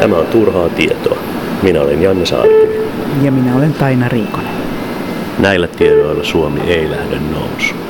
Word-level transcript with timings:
Tämä 0.00 0.16
on 0.16 0.26
turhaa 0.26 0.68
tietoa. 0.68 1.18
Minä 1.62 1.80
olen 1.80 2.02
Janne 2.02 2.26
Saarikivi. 2.26 2.88
Ja 3.22 3.32
minä 3.32 3.56
olen 3.56 3.72
Taina 3.72 4.08
Riikonen. 4.08 4.52
Näillä 5.38 5.66
tiedoilla 5.66 6.24
Suomi 6.24 6.60
ei 6.60 6.90
lähde 6.90 7.16
nousuun. 7.30 7.82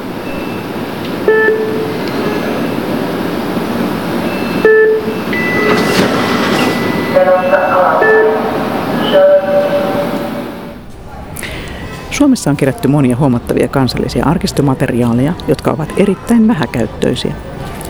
Suomessa 12.10 12.50
on 12.50 12.56
kerätty 12.56 12.88
monia 12.88 13.16
huomattavia 13.16 13.68
kansallisia 13.68 14.24
arkistomateriaaleja, 14.24 15.32
jotka 15.48 15.70
ovat 15.70 15.92
erittäin 15.96 16.48
vähäkäyttöisiä. 16.48 17.34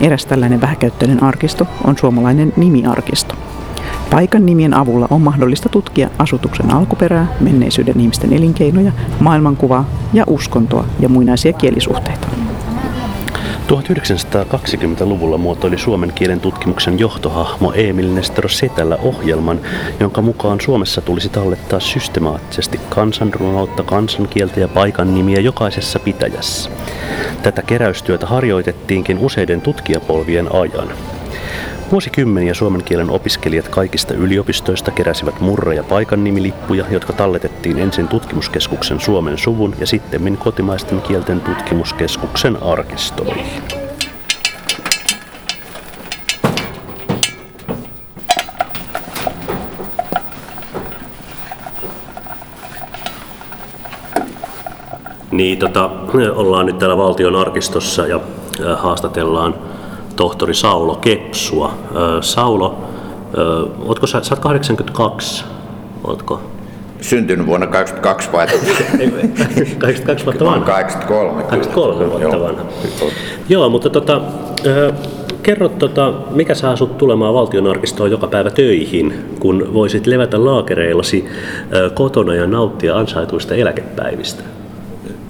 Eräs 0.01 0.25
tällainen 0.25 0.61
vähäkäyttöinen 0.61 1.23
arkisto 1.23 1.67
on 1.83 1.97
suomalainen 1.97 2.53
nimiarkisto. 2.57 3.35
Paikan 4.09 4.45
nimien 4.45 4.73
avulla 4.73 5.07
on 5.09 5.21
mahdollista 5.21 5.69
tutkia 5.69 6.09
asutuksen 6.17 6.71
alkuperää, 6.71 7.27
menneisyyden 7.39 7.99
ihmisten 7.99 8.33
elinkeinoja, 8.33 8.91
maailmankuvaa 9.19 9.85
ja 10.13 10.23
uskontoa 10.27 10.85
ja 10.99 11.09
muinaisia 11.09 11.53
kielisuhteita. 11.53 12.27
1920-luvulla 13.81 15.37
muotoili 15.37 15.77
suomen 15.77 16.13
kielen 16.13 16.39
tutkimuksen 16.39 16.99
johtohahmo 16.99 17.73
Emil 17.75 18.13
Nestor 18.13 18.49
Setälä 18.49 18.95
ohjelman, 18.95 19.61
jonka 19.99 20.21
mukaan 20.21 20.61
Suomessa 20.61 21.01
tulisi 21.01 21.29
tallettaa 21.29 21.79
systemaattisesti 21.79 22.79
kansanrunoutta, 22.89 23.83
kansankieltä 23.83 24.59
ja 24.59 24.67
paikan 24.67 25.13
nimiä 25.13 25.39
jokaisessa 25.39 25.99
pitäjässä. 25.99 26.69
Tätä 27.43 27.61
keräystyötä 27.61 28.27
harjoitettiinkin 28.27 29.17
useiden 29.17 29.61
tutkijapolvien 29.61 30.55
ajan. 30.55 31.12
Vuosikymmeniä 31.93 32.53
suomen 32.53 32.83
kielen 32.83 33.09
opiskelijat 33.09 33.67
kaikista 33.67 34.13
yliopistoista 34.13 34.91
keräsivät 34.91 35.35
murre- 35.39 35.73
ja 35.73 35.83
paikannimilippuja, 35.83 36.85
jotka 36.91 37.13
talletettiin 37.13 37.79
ensin 37.79 38.07
tutkimuskeskuksen 38.07 38.99
Suomen 38.99 39.37
suvun 39.37 39.75
ja 39.79 39.87
sitten 39.87 40.37
kotimaisten 40.37 41.01
kielten 41.01 41.41
tutkimuskeskuksen 41.41 42.63
arkistoihin. 42.63 43.63
Niin, 55.31 55.57
tota, 55.57 55.89
ollaan 56.35 56.65
nyt 56.65 56.79
täällä 56.79 56.97
valtion 56.97 57.35
arkistossa 57.35 58.07
ja 58.07 58.19
haastatellaan 58.75 59.55
tohtori 60.15 60.53
Saulo 60.53 60.95
Kepsua. 60.95 61.77
Saulo, 62.21 62.77
ootko 63.85 64.07
sä, 64.07 64.23
sä 64.23 64.35
oot 64.35 64.39
82, 64.39 65.45
ootko? 66.03 66.41
Syntynyt 67.01 67.47
vuonna 67.47 67.67
82 67.67 68.31
vai? 68.31 68.47
82 69.77 70.25
vuotta 70.25 70.45
vanha? 70.45 70.65
83. 70.65 71.43
83 71.43 72.09
vuotta 72.09 72.39
vanha. 72.39 72.63
Joo, 73.49 73.69
mutta 73.69 73.89
tota, 73.89 74.21
kerro, 75.43 75.69
tota, 75.69 76.13
mikä 76.29 76.55
saa 76.55 76.75
sut 76.75 76.97
tulemaan 76.97 77.33
valtionarkistoon 77.33 78.11
joka 78.11 78.27
päivä 78.27 78.49
töihin, 78.49 79.13
kun 79.39 79.73
voisit 79.73 80.07
levätä 80.07 80.45
laakereillasi 80.45 81.25
kotona 81.93 82.35
ja 82.35 82.47
nauttia 82.47 82.97
ansaituista 82.97 83.55
eläkepäivistä? 83.55 84.43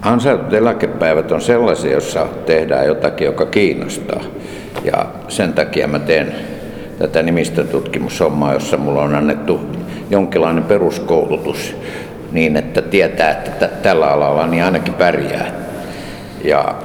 Ansaitut 0.01 0.53
eläkepäivät 0.53 1.31
on 1.31 1.41
sellaisia, 1.41 1.91
joissa 1.91 2.27
tehdään 2.45 2.87
jotakin, 2.87 3.25
joka 3.25 3.45
kiinnostaa. 3.45 4.21
Ja 4.83 5.05
sen 5.27 5.53
takia 5.53 5.87
mä 5.87 5.99
teen 5.99 6.35
tätä 6.99 7.21
nimistötutkimushommaa, 7.21 8.53
jossa 8.53 8.77
mulla 8.77 9.01
on 9.01 9.15
annettu 9.15 9.59
jonkinlainen 10.09 10.63
peruskoulutus 10.63 11.75
niin, 12.31 12.57
että 12.57 12.81
tietää, 12.81 13.31
että 13.31 13.67
tällä 13.67 14.07
alalla 14.07 14.47
niin 14.47 14.63
ainakin 14.63 14.93
pärjää. 14.93 15.51
Ja 16.43 16.75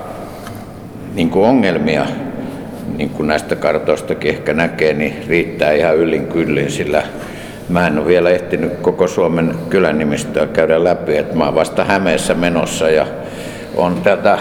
niin 1.14 1.30
kuin 1.30 1.46
ongelmia, 1.46 2.06
niin 2.96 3.10
kuin 3.10 3.26
näistä 3.26 3.56
kartoistakin 3.56 4.30
ehkä 4.30 4.54
näkee, 4.54 4.94
niin 4.94 5.24
riittää 5.28 5.72
ihan 5.72 5.96
yllin 5.96 6.26
kyllin, 6.26 6.70
sillä 6.70 7.02
mä 7.68 7.86
en 7.86 7.98
ole 7.98 8.06
vielä 8.06 8.30
ehtinyt 8.30 8.72
koko 8.82 9.08
Suomen 9.08 9.54
kylän 9.70 9.98
nimistöä 9.98 10.46
käydä 10.46 10.84
läpi, 10.84 11.16
että 11.16 11.36
mä 11.36 11.44
oon 11.44 11.54
vasta 11.54 11.84
Hämeessä 11.84 12.34
menossa 12.34 12.90
ja 12.90 13.06
on 13.76 14.00
tätä 14.02 14.38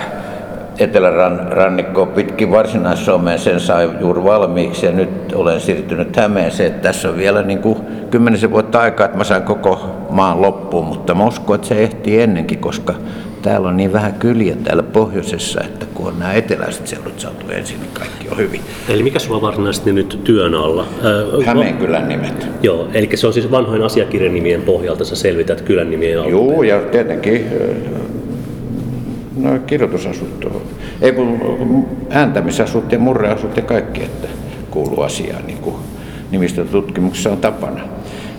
etelärannikkoa 0.80 2.06
pitkin 2.06 2.52
Varsinais-Suomeen, 2.52 3.40
sen 3.40 3.60
sai 3.60 3.90
juuri 4.00 4.24
valmiiksi 4.24 4.86
ja 4.86 4.92
nyt 4.92 5.34
olen 5.34 5.62
siirtynyt 5.62 6.16
Hämeeseen. 6.16 6.74
Tässä 6.74 7.10
on 7.10 7.18
vielä 7.18 7.44
niin 7.44 7.60
kuin 7.60 7.78
kymmenisen 8.12 8.52
vuotta 8.52 8.80
aikaa, 8.80 9.06
että 9.06 9.18
mä 9.18 9.24
sain 9.24 9.44
koko 9.44 9.80
maan 10.10 10.42
loppuun, 10.42 10.86
mutta 10.86 11.16
mä 11.16 11.26
uskon, 11.26 11.56
että 11.56 11.68
se 11.68 11.84
ehtii 11.84 12.22
ennenkin, 12.22 12.60
koska 12.60 12.94
täällä 13.42 13.68
on 13.68 13.78
niin 13.78 13.94
vähän 13.94 14.14
kyliä 14.14 14.56
täällä 14.64 14.84
pohjoisessa, 14.84 15.62
että 15.62 15.86
kun 15.94 16.08
on 16.08 16.20
nämä 16.20 16.34
eteläiset 16.34 16.88
seudut 16.88 17.20
saatu 17.20 17.46
ensin, 17.50 17.80
niin 17.80 17.92
kaikki 17.94 18.30
on 18.32 18.38
hyvin. 18.38 18.62
Eli 18.90 19.04
mikä 19.04 19.20
sulla 19.20 19.42
varsinaisesti 19.42 19.94
nyt 19.94 20.20
työn 20.24 20.56
alla? 20.56 20.86
Hämeen 21.46 21.78
kylän 21.78 22.10
nimet. 22.10 22.48
Joo, 22.62 22.88
eli 22.94 23.10
se 23.16 23.28
on 23.28 23.34
siis 23.34 23.52
vanhojen 23.52 23.84
asiakirjanimien 23.84 24.62
pohjalta, 24.62 25.06
sä 25.06 25.16
selvität 25.16 25.62
kylän 25.62 25.92
nimien 25.92 26.20
alkuperä. 26.20 26.54
Joo, 26.54 26.64
ja 26.64 26.80
tietenkin 26.80 27.48
no, 29.38 29.60
kirjoitusasut, 29.68 30.46
ei 31.02 31.12
kun 31.12 31.88
ääntämisasut 32.10 32.92
ja 32.92 33.00
murreasut 33.00 33.58
ja 33.58 33.64
kaikki, 33.64 34.04
että 34.04 34.28
kuuluu 34.72 35.02
asiaan, 35.02 35.48
niin 35.48 35.58
kuin 35.58 35.76
nimistötutkimuksessa 36.32 37.32
on 37.32 37.38
tapana. 37.38 37.82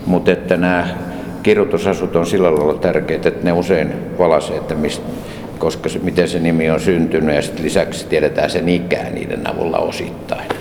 Mutta 0.06 0.32
että 0.32 0.56
nämä 0.56 0.88
kirjoitusasut 1.42 2.16
on 2.16 2.26
sillä 2.26 2.54
lailla 2.54 2.74
tärkeitä, 2.74 3.28
että 3.28 3.44
ne 3.44 3.52
usein 3.52 3.92
valasee, 4.18 4.56
että 4.56 4.74
mistä, 4.74 5.06
koska 5.58 5.88
se, 5.88 5.98
miten 5.98 6.28
se 6.28 6.38
nimi 6.38 6.70
on 6.70 6.80
syntynyt 6.80 7.34
ja 7.34 7.42
sitten 7.42 7.64
lisäksi 7.64 8.06
tiedetään 8.06 8.50
sen 8.50 8.68
ikää 8.68 9.10
niiden 9.10 9.50
avulla 9.50 9.78
osittain. 9.78 10.57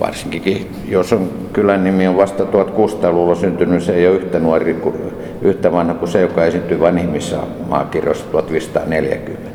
Varsinkin 0.00 0.70
jos 0.88 1.12
on 1.12 1.30
kylän 1.52 1.84
nimi 1.84 2.06
on 2.06 2.16
vasta 2.16 2.44
1600-luvulla 2.44 3.34
syntynyt, 3.34 3.82
se 3.82 3.94
ei 3.94 4.08
ole 4.08 4.16
yhtä 4.16 4.38
nuori 4.38 4.76
yhtä 5.42 5.72
vanha 5.72 5.94
kuin 5.94 6.08
se, 6.08 6.20
joka 6.20 6.44
esiintyy 6.44 6.80
vanhimmissa 6.80 7.36
maakirjoissa 7.68 8.24
1540. 8.24 9.50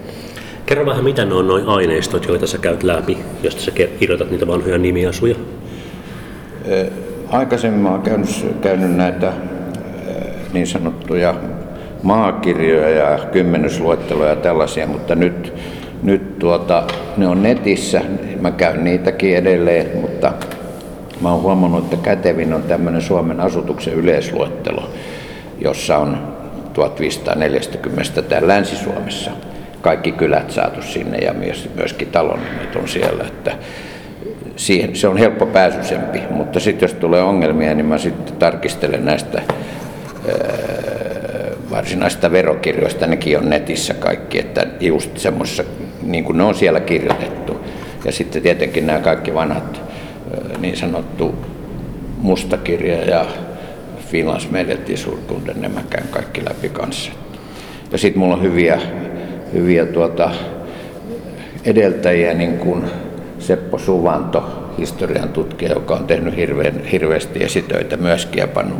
Kerro 0.65 0.85
vähän, 0.85 1.03
mitä 1.03 1.25
ne 1.25 1.33
on 1.33 1.47
noin 1.47 1.67
aineistot, 1.67 2.27
joita 2.27 2.47
sä 2.47 2.57
käyt 2.57 2.83
läpi, 2.83 3.17
josta 3.43 3.61
sä 3.61 3.71
kirjoitat 3.71 4.31
niitä 4.31 4.47
vanhoja 4.47 4.77
nimiasuja? 4.77 5.35
Aikaisemmin 7.29 7.79
mä 7.79 7.89
oon 7.89 8.01
käynyt, 8.01 8.45
käynyt 8.61 8.95
näitä 8.95 9.33
niin 10.53 10.67
sanottuja 10.67 11.35
maakirjoja 12.03 12.89
ja 12.89 13.19
kymmenysluetteloja 13.31 14.29
ja 14.29 14.35
tällaisia, 14.35 14.87
mutta 14.87 15.15
nyt, 15.15 15.38
nyt 16.03 16.39
tuota, 16.39 16.83
ne 17.17 17.27
on 17.27 17.43
netissä. 17.43 18.01
Mä 18.41 18.51
käyn 18.51 18.83
niitäkin 18.83 19.37
edelleen, 19.37 19.97
mutta 20.01 20.33
mä 21.21 21.31
oon 21.31 21.41
huomannut, 21.41 21.83
että 21.83 21.97
kätevin 21.97 22.53
on 22.53 22.63
tämmöinen 22.63 23.01
Suomen 23.01 23.39
asutuksen 23.39 23.93
yleisluettelo, 23.93 24.89
jossa 25.59 25.97
on 25.97 26.17
1540 26.73 28.21
täällä 28.21 28.47
Länsi-Suomessa 28.47 29.31
kaikki 29.81 30.11
kylät 30.11 30.51
saatu 30.51 30.81
sinne 30.81 31.17
ja 31.17 31.33
myöskin 31.75 32.07
talon 32.07 32.39
nimet 32.39 32.75
on 32.75 32.87
siellä. 32.87 33.23
Että 33.23 33.51
siihen, 34.55 34.95
se 34.95 35.07
on 35.07 35.17
helppo 35.17 35.45
pääsysempi, 35.45 36.21
mutta 36.29 36.59
sitten 36.59 36.87
jos 36.87 36.93
tulee 36.93 37.23
ongelmia, 37.23 37.73
niin 37.73 37.85
mä 37.85 37.97
sitten 37.97 38.35
tarkistelen 38.35 39.05
näistä 39.05 39.41
varsinaisista 41.71 42.31
verokirjoista, 42.31 43.07
nekin 43.07 43.37
on 43.37 43.49
netissä 43.49 43.93
kaikki, 43.93 44.39
että 44.39 44.67
just 44.79 45.17
semmoisessa, 45.17 45.63
niin 46.01 46.23
kuin 46.23 46.37
ne 46.37 46.43
on 46.43 46.55
siellä 46.55 46.79
kirjoitettu. 46.79 47.59
Ja 48.05 48.11
sitten 48.11 48.41
tietenkin 48.41 48.87
nämä 48.87 48.99
kaikki 48.99 49.33
vanhat 49.33 49.81
niin 50.59 50.77
sanottu 50.77 51.35
mustakirja 52.17 53.05
ja 53.05 53.25
Finlands 54.11 54.51
Medetisurkuuden, 54.51 55.61
ne 55.61 55.67
mä 55.67 55.81
käyn 55.89 56.07
kaikki 56.11 56.45
läpi 56.45 56.69
kanssa. 56.69 57.11
Ja 57.91 57.97
sitten 57.97 58.19
mulla 58.19 58.35
on 58.35 58.41
hyviä, 58.41 58.81
hyviä 59.53 59.85
tuota, 59.85 60.31
edeltäjiä, 61.65 62.33
niin 62.33 62.57
kuin 62.57 62.83
Seppo 63.39 63.79
Suvanto, 63.79 64.73
historian 64.77 65.29
tutkija, 65.29 65.71
joka 65.71 65.93
on 65.93 66.07
tehnyt 66.07 66.35
hirveän, 66.35 66.83
hirveästi 66.85 67.43
esitöitä 67.43 67.97
myöskin 67.97 68.39
ja 68.39 68.47
pannut, 68.47 68.79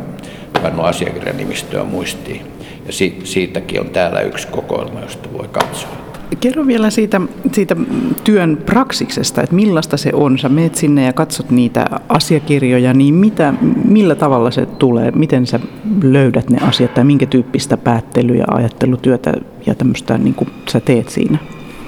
pannut 0.62 0.86
asiakirjanimistöä 0.86 1.84
muistiin. 1.84 2.42
Ja 2.86 2.92
si, 2.92 3.18
siitäkin 3.24 3.80
on 3.80 3.90
täällä 3.90 4.20
yksi 4.20 4.48
kokoelma, 4.48 5.00
josta 5.00 5.32
voi 5.32 5.48
katsoa. 5.52 5.99
Kerro 6.40 6.66
vielä 6.66 6.90
siitä, 6.90 7.20
siitä 7.52 7.76
työn 8.24 8.58
praksiksesta, 8.66 9.42
että 9.42 9.54
millaista 9.54 9.96
se 9.96 10.10
on. 10.14 10.38
Sä 10.38 10.48
meet 10.48 10.74
sinne 10.74 11.04
ja 11.04 11.12
katsot 11.12 11.50
niitä 11.50 11.86
asiakirjoja, 12.08 12.94
niin 12.94 13.14
mitä, 13.14 13.54
millä 13.84 14.14
tavalla 14.14 14.50
se 14.50 14.66
tulee? 14.66 15.10
Miten 15.10 15.46
sä 15.46 15.60
löydät 16.02 16.50
ne 16.50 16.58
asiat 16.68 16.94
tai 16.94 17.04
minkä 17.04 17.26
tyyppistä 17.26 17.76
päättely- 17.76 18.34
ja 18.34 18.44
ajattelutyötä 18.48 19.32
ja 19.66 19.74
tämmöistä 19.74 20.18
niin 20.18 20.34
kuin 20.34 20.50
sä 20.68 20.80
teet 20.80 21.08
siinä? 21.08 21.38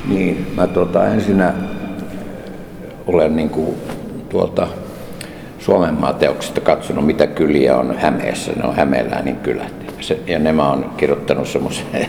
Niin, 0.09 0.47
mä 0.57 0.67
tuota, 0.67 1.07
ensinnä 1.07 1.55
olen 3.07 3.37
niin 3.37 3.51
kuin, 3.51 3.75
tuolta 4.29 4.69
Suomen 5.59 5.97
teoksista 6.19 6.61
katsonut, 6.61 7.07
mitä 7.07 7.27
kyliä 7.27 7.77
on 7.77 7.97
Hämeessä. 7.99 8.53
Ne 8.53 8.65
on 8.65 8.77
Hämeeläänin 8.77 9.37
kylät. 9.37 9.75
Ja 10.27 10.39
ne 10.39 10.53
mä 10.53 10.69
oon 10.69 10.91
kirjoittanut 10.97 11.49
semmoiseen 11.49 12.07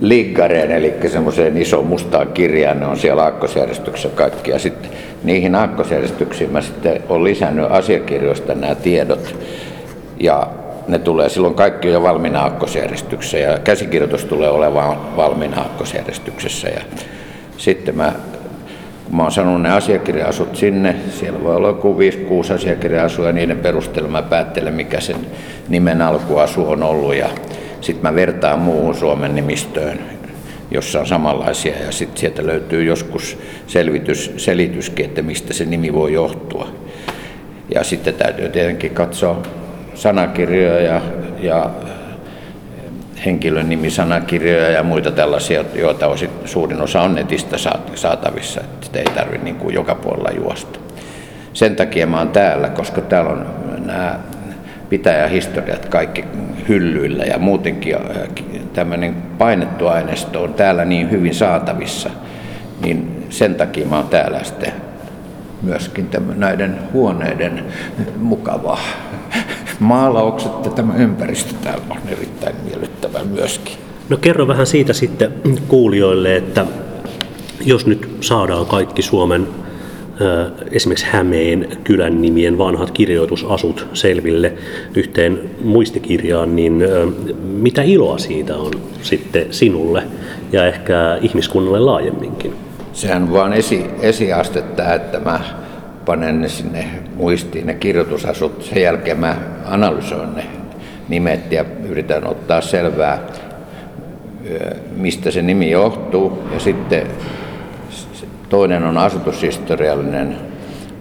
liggareen, 0.00 0.70
eli 0.70 0.94
semmoiseen 1.08 1.56
iso 1.56 1.82
mustaan 1.82 2.28
kirjaan, 2.28 2.80
ne 2.80 2.86
on 2.86 2.98
siellä 2.98 3.22
aakkosjärjestyksessä 3.22 4.08
kaikki. 4.08 4.50
Ja 4.50 4.58
sitten 4.58 4.90
niihin 5.24 5.54
aakkosjärjestyksiin 5.54 6.52
mä 6.52 6.60
sitten 6.60 7.02
olen 7.08 7.24
lisännyt 7.24 7.66
asiakirjoista 7.70 8.54
nämä 8.54 8.74
tiedot. 8.74 9.34
Ja 10.20 10.46
ne 10.88 10.98
tulee 10.98 11.28
silloin 11.28 11.54
kaikki 11.54 11.88
jo 11.88 12.02
valmiina 12.02 12.40
aakkosjärjestyksessä 12.40 13.38
ja 13.38 13.58
käsikirjoitus 13.58 14.24
tulee 14.24 14.50
olemaan 14.50 15.16
valmiina 15.16 15.60
aakkosjärjestyksessä. 15.60 16.68
Ja 16.68 16.80
sitten 17.58 17.96
mä, 17.96 18.12
kun 19.04 19.16
mä 19.16 19.22
oon 19.22 19.32
sanonut 19.32 19.62
ne 19.62 19.70
asiakirja-asut 19.70 20.56
sinne, 20.56 20.96
siellä 21.10 21.44
voi 21.44 21.56
olla 21.56 21.68
joku 21.68 21.96
5-6 22.50 22.54
asiakirja-asua 22.54 23.26
ja 23.26 23.32
niiden 23.32 23.58
perusteella 23.58 24.10
mä 24.10 24.22
päättelen, 24.22 24.74
mikä 24.74 25.00
sen 25.00 25.16
nimen 25.68 26.02
alkuasu 26.02 26.70
on 26.70 26.82
ollut. 26.82 27.14
Ja 27.14 27.28
sitten 27.80 28.02
mä 28.02 28.14
vertaan 28.14 28.58
muuhun 28.58 28.94
Suomen 28.94 29.34
nimistöön, 29.34 30.00
jossa 30.70 31.00
on 31.00 31.06
samanlaisia 31.06 31.76
ja 31.84 31.92
sitten 31.92 32.20
sieltä 32.20 32.46
löytyy 32.46 32.84
joskus 32.84 33.38
selvitys, 33.66 34.32
selityskin, 34.36 35.04
että 35.04 35.22
mistä 35.22 35.52
se 35.52 35.64
nimi 35.64 35.92
voi 35.92 36.12
johtua. 36.12 36.68
Ja 37.74 37.84
sitten 37.84 38.14
täytyy 38.14 38.48
tietenkin 38.48 38.90
katsoa 38.90 39.42
sanakirjoja 39.94 40.80
ja, 40.80 41.00
ja 41.40 41.70
henkilön 43.26 43.68
nimisanakirjoja 43.68 44.70
ja 44.70 44.82
muita 44.82 45.10
tällaisia, 45.10 45.64
joita 45.74 46.06
osin, 46.06 46.30
suurin 46.44 46.80
osa 46.80 47.00
on 47.00 47.14
netistä 47.14 47.56
saatavissa, 47.94 48.60
että 48.60 48.86
sitä 48.86 48.98
ei 48.98 49.04
tarvitse 49.04 49.44
niin 49.44 49.74
joka 49.74 49.94
puolella 49.94 50.30
juosta. 50.30 50.78
Sen 51.52 51.76
takia 51.76 52.06
mä 52.06 52.18
oon 52.18 52.28
täällä, 52.28 52.68
koska 52.68 53.00
täällä 53.00 53.30
on 53.30 53.46
nämä 53.86 54.18
pitäjähistoriat 54.88 55.86
kaikki 55.86 56.24
hyllyillä 56.68 57.24
ja 57.24 57.38
muutenkin 57.38 57.94
äh, 57.94 58.00
tämmöinen 58.72 59.14
painettu 59.38 59.86
aineisto 59.86 60.42
on 60.42 60.54
täällä 60.54 60.84
niin 60.84 61.10
hyvin 61.10 61.34
saatavissa, 61.34 62.10
niin 62.82 63.26
sen 63.30 63.54
takia 63.54 63.86
mä 63.86 63.96
oon 63.96 64.08
täällä 64.08 64.44
sitten 64.44 64.72
myöskin 65.62 66.06
tämän, 66.08 66.40
näiden 66.40 66.78
huoneiden 66.92 67.64
mukava 68.16 68.78
maalaukset 69.80 70.64
ja 70.64 70.70
tämä 70.70 70.94
ympäristö 70.94 71.54
täällä 71.64 71.84
on 71.90 72.08
erittäin 72.08 72.56
miellyttävä 72.64 73.24
myöskin. 73.24 73.74
No 74.08 74.16
kerro 74.16 74.48
vähän 74.48 74.66
siitä 74.66 74.92
sitten 74.92 75.32
kuulijoille, 75.68 76.36
että 76.36 76.66
jos 77.64 77.86
nyt 77.86 78.16
saadaan 78.20 78.66
kaikki 78.66 79.02
Suomen 79.02 79.48
esimerkiksi 80.70 81.06
Hämeen 81.10 81.68
kylän 81.84 82.22
nimien 82.22 82.58
vanhat 82.58 82.90
kirjoitusasut 82.90 83.86
selville 83.92 84.52
yhteen 84.94 85.40
muistikirjaan, 85.64 86.56
niin 86.56 86.84
mitä 87.42 87.82
iloa 87.82 88.18
siitä 88.18 88.56
on 88.56 88.72
sitten 89.02 89.46
sinulle 89.50 90.02
ja 90.52 90.66
ehkä 90.66 91.18
ihmiskunnalle 91.22 91.80
laajemminkin? 91.80 92.54
Sehän 92.92 93.32
vaan 93.32 93.52
esi, 93.52 93.84
esiastetta, 94.00 94.94
että 94.94 95.20
mä 95.20 95.40
panen 96.04 96.40
ne 96.40 96.48
sinne 96.48 96.84
muistiin 97.14 97.66
ne 97.66 97.74
kirjoitusasut. 97.74 98.62
Sen 98.62 98.82
jälkeen 98.82 99.18
mä 99.18 99.36
analysoin 99.64 100.34
ne 100.34 100.44
nimet 101.08 101.52
ja 101.52 101.64
yritän 101.88 102.26
ottaa 102.26 102.60
selvää, 102.60 103.18
mistä 104.96 105.30
se 105.30 105.42
nimi 105.42 105.70
johtuu. 105.70 106.38
Ja 106.52 106.60
sitten 106.60 107.06
Toinen 108.48 108.84
on 108.84 108.98
asutushistoriallinen 108.98 110.36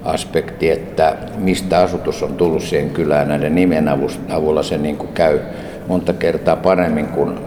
aspekti, 0.03 0.71
että 0.71 1.17
mistä 1.37 1.79
asutus 1.79 2.23
on 2.23 2.33
tullut 2.33 2.63
siihen 2.63 2.89
kylään 2.89 3.27
näiden 3.27 3.55
nimen 3.55 3.89
avulla 4.29 4.63
se 4.63 4.77
niin 4.77 4.97
kuin 4.97 5.13
käy 5.13 5.39
monta 5.87 6.13
kertaa 6.13 6.55
paremmin 6.55 7.07
kuin 7.07 7.37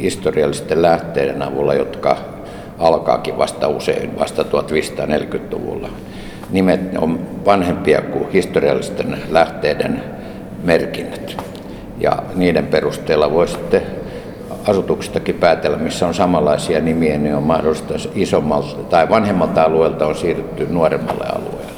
historiallisten 0.00 0.82
lähteiden 0.82 1.42
avulla, 1.42 1.74
jotka 1.74 2.16
alkaakin 2.78 3.38
vasta 3.38 3.68
usein 3.68 4.18
vasta 4.18 4.42
1540-luvulla. 4.42 5.88
Nimet 6.50 6.80
on 6.98 7.20
vanhempia 7.44 8.02
kuin 8.02 8.30
historiallisten 8.32 9.18
lähteiden 9.30 10.02
merkinnät. 10.64 11.36
Ja 12.00 12.22
niiden 12.34 12.66
perusteella 12.66 13.32
voi 13.32 13.48
sitten 13.48 13.82
asutuksistakin 14.70 15.34
päätellä, 15.34 15.76
missä 15.76 16.06
on 16.06 16.14
samanlaisia 16.14 16.80
nimiä, 16.80 17.18
niin 17.18 17.34
on 17.34 17.42
mahdollista 17.42 17.94
isommalta 18.14 18.82
tai 18.82 19.08
vanhemmalta 19.08 19.62
alueelta 19.62 20.06
on 20.06 20.14
siirrytty 20.14 20.66
nuoremmalle 20.70 21.24
alueelle. 21.24 21.72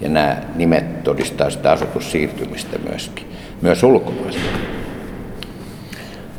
Ja 0.00 0.08
nämä 0.08 0.36
nimet 0.54 1.04
todistaa 1.04 1.50
sitä 1.50 1.72
asutussiirtymistä 1.72 2.78
myöskin, 2.88 3.26
myös 3.62 3.82
ulkomaista. 3.82 4.42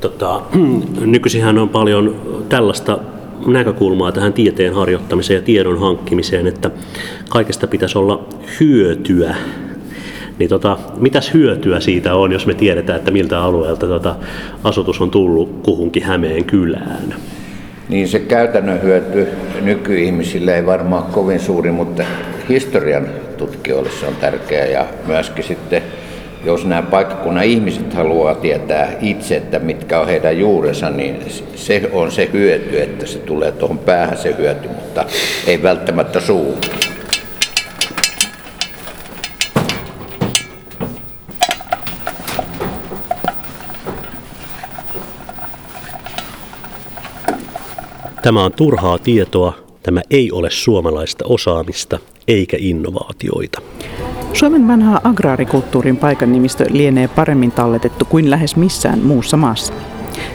Tota, 0.02 0.42
nykyisinhän 1.06 1.58
on 1.58 1.70
paljon 1.70 2.16
tällaista 2.50 3.00
näkökulmaa 3.48 4.12
tähän 4.12 4.34
tieteen 4.34 4.74
harjoittamiseen 4.74 5.38
ja 5.38 5.42
tiedon 5.42 5.80
hankkimiseen, 5.80 6.48
että 6.48 6.72
kaikesta 7.30 7.68
pitäisi 7.68 7.98
olla 7.98 8.28
hyötyä 8.60 9.36
niin 10.40 10.50
tota, 10.50 10.78
mitäs 10.98 11.34
hyötyä 11.34 11.80
siitä 11.80 12.16
on, 12.16 12.32
jos 12.32 12.46
me 12.46 12.54
tiedetään, 12.54 13.00
että 13.00 13.12
miltä 13.12 13.42
alueelta 13.42 13.88
tota, 13.88 14.16
asutus 14.64 15.02
on 15.02 15.12
tullut 15.12 15.60
kuhunkin 15.64 16.04
Hämeen 16.04 16.46
kylään? 16.46 17.16
Niin 17.90 18.08
se 18.08 18.20
käytännön 18.20 18.82
hyöty 18.82 19.28
nykyihmisille 19.62 20.56
ei 20.56 20.66
varmaan 20.66 21.04
kovin 21.04 21.40
suuri, 21.40 21.72
mutta 21.72 22.04
historian 22.50 23.08
tutkijoille 23.38 23.90
se 24.00 24.08
on 24.08 24.16
tärkeää 24.16 24.66
ja 24.66 24.86
myöskin 25.08 25.44
sitten 25.44 25.82
jos 26.46 26.66
nämä 26.66 26.82
paikkakunnan 26.82 27.44
ihmiset 27.44 27.94
haluaa 27.94 28.36
tietää 28.36 28.92
itse, 29.02 29.36
että 29.36 29.60
mitkä 29.60 30.00
on 30.00 30.08
heidän 30.08 30.40
juurensa, 30.40 30.90
niin 30.90 31.20
se 31.56 31.90
on 31.94 32.12
se 32.12 32.30
hyöty, 32.34 32.82
että 32.82 33.06
se 33.06 33.20
tulee 33.20 33.52
tuohon 33.52 33.78
päähän 33.78 34.18
se 34.18 34.36
hyöty, 34.38 34.68
mutta 34.68 35.06
ei 35.48 35.64
välttämättä 35.64 36.20
suuhun. 36.20 36.58
Tämä 48.26 48.44
on 48.44 48.52
turhaa 48.52 48.98
tietoa, 48.98 49.54
tämä 49.84 50.02
ei 50.10 50.32
ole 50.32 50.50
suomalaista 50.52 51.26
osaamista 51.28 52.00
eikä 52.28 52.58
innovaatioita. 52.60 53.62
Suomen 54.34 54.68
vanhaa 54.68 55.02
agraarikulttuurin 55.04 55.98
paikan 55.98 56.32
nimistö 56.32 56.66
lienee 56.70 57.08
paremmin 57.08 57.52
talletettu 57.52 58.06
kuin 58.06 58.30
lähes 58.30 58.56
missään 58.56 59.00
muussa 59.00 59.38
maassa. 59.38 59.74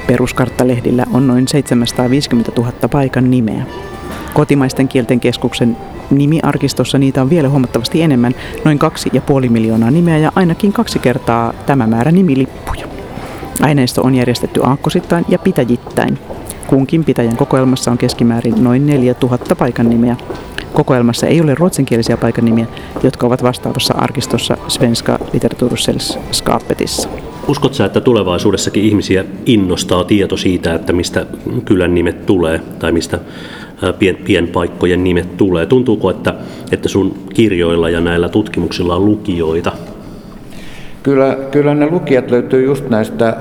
Peruskarttalehdillä 0.07 1.07
on 1.12 1.26
noin 1.26 1.49
750 1.49 2.53
000 2.57 2.73
paikan 2.93 3.31
nimeä. 3.31 3.67
Kotimaisten 4.35 4.88
kielten 4.88 5.21
keskuksen 5.21 5.76
nimiarkistossa 6.11 6.99
niitä 6.99 7.23
on 7.23 7.31
vielä 7.31 7.49
huomattavasti 7.49 8.03
enemmän, 8.03 8.35
noin 8.65 8.79
2,5 9.45 9.50
miljoonaa 9.50 9.91
nimeä 9.91 10.19
ja 10.19 10.33
ainakin 10.35 10.73
kaksi 10.73 10.99
kertaa 10.99 11.53
tämä 11.67 11.87
määrä 11.87 12.12
nimilippuja. 12.12 12.87
Aineisto 13.61 14.03
on 14.03 14.15
järjestetty 14.15 14.61
aakkosittain 14.65 15.25
ja 15.29 15.38
pitäjittäin. 15.38 16.19
Kunkin 16.71 17.05
pitäjän 17.05 17.37
kokoelmassa 17.37 17.91
on 17.91 17.99
keskimäärin 17.99 18.65
noin 18.65 18.87
4000 18.87 19.57
paikan 19.57 19.89
nimeä. 19.89 20.17
Kokoelmassa 20.73 21.27
ei 21.27 21.41
ole 21.41 21.55
ruotsinkielisiä 21.55 22.17
paikan 22.17 22.45
nimiä, 22.45 22.67
jotka 23.03 23.27
ovat 23.27 23.43
vastaavassa 23.43 23.95
arkistossa 23.95 24.57
Svenska 24.69 25.19
Litteratursällskapetissa. 25.33 27.09
Uskotko 27.49 27.75
sä, 27.75 27.85
että 27.85 28.00
tulevaisuudessakin 28.00 28.85
ihmisiä 28.85 29.25
innostaa 29.47 30.05
tieto 30.05 30.37
siitä, 30.37 30.75
että 30.75 30.93
mistä 30.93 31.27
kylän 31.65 31.95
nimet 31.95 32.27
tulee 32.27 32.61
tai 32.79 32.93
mistä 32.93 33.19
pien, 33.99 34.17
pienpaikkojen 34.17 35.05
nimet 35.05 35.37
tulee? 35.37 35.67
Tuntuuko, 35.67 36.11
että, 36.11 36.35
että 36.73 36.89
sun 36.89 37.15
kirjoilla 37.35 37.91
ja 37.91 38.00
näillä 38.00 38.29
tutkimuksilla 38.29 38.97
on 38.97 39.05
lukijoita? 39.05 39.73
Kyllä, 41.03 41.37
kyllä 41.50 41.75
ne 41.75 41.91
lukijat 41.91 42.31
löytyy 42.31 42.65
just 42.65 42.89
näistä 42.89 43.37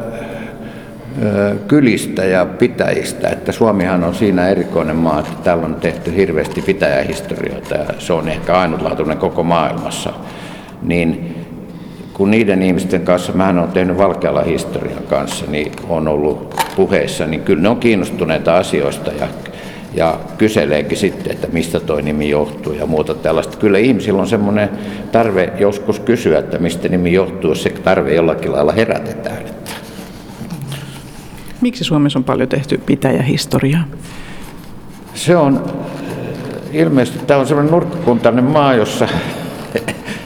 kylistä 1.67 2.25
ja 2.25 2.45
pitäjistä, 2.45 3.29
että 3.29 3.51
Suomihan 3.51 4.03
on 4.03 4.15
siinä 4.15 4.49
erikoinen 4.49 4.95
maa, 4.95 5.19
että 5.19 5.31
täällä 5.43 5.65
on 5.65 5.75
tehty 5.75 6.15
hirveästi 6.15 6.61
pitäjähistorioita 6.61 7.75
ja 7.75 7.85
se 7.99 8.13
on 8.13 8.29
ehkä 8.29 8.59
ainutlaatuinen 8.59 9.17
koko 9.17 9.43
maailmassa. 9.43 10.13
Niin 10.81 11.35
kun 12.13 12.31
niiden 12.31 12.63
ihmisten 12.63 13.01
kanssa, 13.01 13.33
mä 13.33 13.49
olen 13.49 13.71
tehnyt 13.71 13.97
Valkeala 13.97 14.41
historian 14.41 15.03
kanssa, 15.03 15.45
niin 15.49 15.71
on 15.89 16.07
ollut 16.07 16.55
puheissa, 16.75 17.25
niin 17.25 17.41
kyllä 17.41 17.61
ne 17.61 17.69
on 17.69 17.77
kiinnostuneita 17.77 18.57
asioista 18.57 19.11
ja, 19.11 19.27
ja 19.93 20.19
kyseleekin 20.37 20.97
sitten, 20.97 21.31
että 21.31 21.47
mistä 21.51 21.79
toi 21.79 22.01
nimi 22.01 22.29
johtuu 22.29 22.73
ja 22.73 22.85
muuta 22.85 23.13
tällaista. 23.13 23.57
Kyllä 23.57 23.77
ihmisillä 23.77 24.21
on 24.21 24.27
semmoinen 24.27 24.69
tarve 25.11 25.53
joskus 25.59 25.99
kysyä, 25.99 26.39
että 26.39 26.57
mistä 26.57 26.87
nimi 26.87 27.13
johtuu, 27.13 27.55
se 27.55 27.69
tarve 27.69 28.13
jollakin 28.13 28.51
lailla 28.51 28.71
herätetään. 28.71 29.58
Miksi 31.61 31.83
Suomessa 31.83 32.19
on 32.19 32.23
paljon 32.23 32.49
tehty 32.49 32.77
pitäjähistoriaa? 32.77 33.83
Se 35.13 35.37
on 35.37 35.63
ilmeisesti, 36.71 37.25
tämä 37.25 37.39
on 37.39 37.47
sellainen 37.47 37.71
nurkkakuntainen 37.71 38.43
maa, 38.43 38.73
jossa 38.73 39.07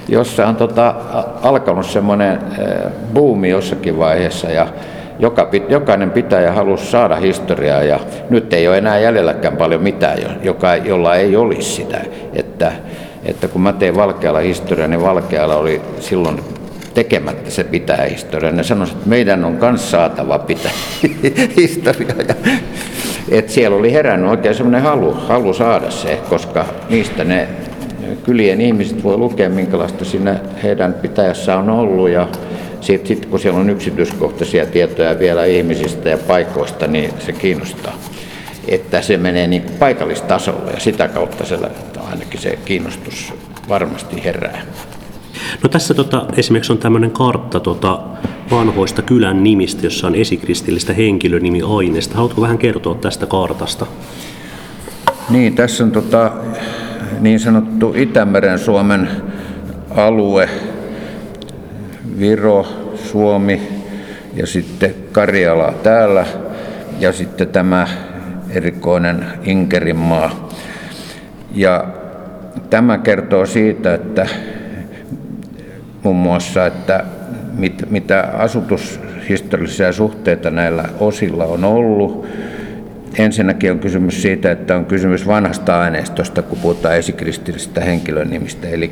jossa 0.07 0.47
on 0.47 0.55
tota, 0.55 0.95
alkanut 1.41 1.85
semmoinen 1.85 2.39
buumi 3.13 3.49
jossakin 3.49 3.97
vaiheessa 3.99 4.49
ja 4.49 4.67
joka, 5.19 5.49
jokainen 5.69 6.11
pitäjä 6.11 6.51
halusi 6.51 6.85
saada 6.85 7.15
historiaa 7.15 7.83
ja 7.83 7.99
nyt 8.29 8.53
ei 8.53 8.67
ole 8.67 8.77
enää 8.77 8.99
jäljelläkään 8.99 9.57
paljon 9.57 9.81
mitään, 9.81 10.17
joka, 10.43 10.75
jolla 10.75 11.15
ei 11.15 11.35
olisi 11.35 11.71
sitä. 11.71 12.01
Että, 12.33 12.71
että 13.25 13.47
kun 13.47 13.61
mä 13.61 13.73
tein 13.73 13.95
Valkealla 13.95 14.39
historiaa, 14.39 14.87
niin 14.87 15.01
Valkealla 15.01 15.55
oli 15.55 15.81
silloin 15.99 16.39
tekemättä 16.93 17.51
se 17.51 17.63
pitää 17.63 18.05
historiaa. 18.09 18.51
Ne 18.51 18.63
sanoisivat, 18.63 18.97
että 18.97 19.09
meidän 19.09 19.45
on 19.45 19.57
myös 19.61 19.91
saatava 19.91 20.39
pitää 20.39 20.71
historiaa. 21.57 22.35
Et 23.31 23.49
siellä 23.49 23.77
oli 23.77 23.93
herännyt 23.93 24.29
oikein 24.29 24.55
semmoinen 24.55 24.81
halu, 24.81 25.13
halu 25.13 25.53
saada 25.53 25.91
se, 25.91 26.19
koska 26.29 26.65
niistä 26.89 27.23
ne 27.23 27.47
kylien 28.23 28.61
ihmiset 28.61 29.03
voi 29.03 29.17
lukea, 29.17 29.49
minkälaista 29.49 30.05
siinä 30.05 30.39
heidän 30.63 30.93
pitäjässä 30.93 31.57
on 31.57 31.69
ollut. 31.69 32.09
Ja 32.09 32.27
sitten 32.81 33.07
sit, 33.07 33.25
kun 33.25 33.39
siellä 33.39 33.59
on 33.59 33.69
yksityiskohtaisia 33.69 34.65
tietoja 34.65 35.19
vielä 35.19 35.45
ihmisistä 35.45 36.09
ja 36.09 36.17
paikoista, 36.17 36.87
niin 36.87 37.13
se 37.19 37.31
kiinnostaa. 37.31 37.93
Että 38.67 39.01
se 39.01 39.17
menee 39.17 39.47
niin 39.47 39.63
paikallistasolle 39.79 40.71
ja 40.71 40.79
sitä 40.79 41.07
kautta 41.07 41.45
se, 41.45 41.57
ainakin 42.11 42.41
se 42.41 42.59
kiinnostus 42.65 43.33
varmasti 43.69 44.23
herää. 44.23 44.61
No 45.63 45.69
tässä 45.69 45.93
tota, 45.93 46.25
esimerkiksi 46.37 46.71
on 46.71 46.77
tämmöinen 46.77 47.11
kartta 47.11 47.59
tota, 47.59 47.99
vanhoista 48.51 49.01
kylän 49.01 49.43
nimistä, 49.43 49.85
jossa 49.85 50.07
on 50.07 50.15
esikristillistä 50.15 50.93
henkilönimiaineesta. 50.93 52.15
Haluatko 52.15 52.41
vähän 52.41 52.57
kertoa 52.57 52.95
tästä 52.95 53.25
kartasta? 53.25 53.85
Niin, 55.29 55.55
tässä 55.55 55.83
on 55.83 55.91
tota, 55.91 56.31
niin 57.19 57.39
sanottu 57.39 57.93
Itämeren 57.95 58.59
Suomen 58.59 59.09
alue, 59.89 60.49
Viro, 62.19 62.65
Suomi 62.95 63.61
ja 64.33 64.47
sitten 64.47 64.95
Karjala 65.11 65.73
täällä 65.83 66.25
ja 66.99 67.11
sitten 67.11 67.47
tämä 67.47 67.87
erikoinen 68.49 69.25
Inkerinmaa. 69.43 70.49
Ja 71.55 71.85
tämä 72.69 72.97
kertoo 72.97 73.45
siitä, 73.45 73.93
että 73.93 74.27
muun 76.03 76.15
muassa, 76.15 76.65
että 76.65 77.03
mit, 77.57 77.83
mitä 77.89 78.21
asutushistoriallisia 78.21 79.91
suhteita 79.91 80.51
näillä 80.51 80.85
osilla 80.99 81.45
on 81.45 81.63
ollut. 81.63 82.27
Ensinnäkin 83.17 83.71
on 83.71 83.79
kysymys 83.79 84.21
siitä, 84.21 84.51
että 84.51 84.75
on 84.75 84.85
kysymys 84.85 85.27
vanhasta 85.27 85.81
aineistosta, 85.81 86.41
kun 86.41 86.59
puhutaan 86.61 86.97
esikristillisistä 86.97 87.81
henkilönimistä, 87.81 88.67
eli 88.67 88.91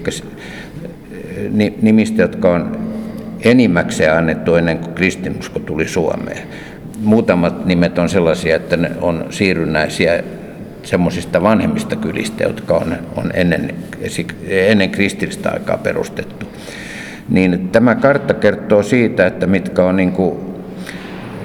nimistä, 1.81 2.21
jotka 2.21 2.51
on 2.51 2.79
enimmäkseen 3.43 4.13
annettu 4.13 4.55
ennen 4.55 4.77
kuin 4.77 4.93
kristinusko 4.93 5.59
tuli 5.59 5.87
Suomeen. 5.87 6.47
Muutamat 7.01 7.65
nimet 7.65 7.97
on 7.97 8.09
sellaisia, 8.09 8.55
että 8.55 8.77
ne 8.77 8.91
on 9.01 9.25
siirrynnäisiä 9.29 10.23
semmoisista 10.83 11.43
vanhemmista 11.43 11.95
kylistä, 11.95 12.43
jotka 12.43 12.77
on, 12.77 12.95
on 13.15 13.31
ennen, 13.33 13.75
ennen 14.47 14.89
kristillistä 14.89 15.49
aikaa 15.51 15.77
perustettu 15.77 16.45
niin 17.29 17.69
tämä 17.71 17.95
kartta 17.95 18.33
kertoo 18.33 18.83
siitä, 18.83 19.27
että 19.27 19.47
mitkä 19.47 19.83
on 19.83 19.95
niin 19.95 20.13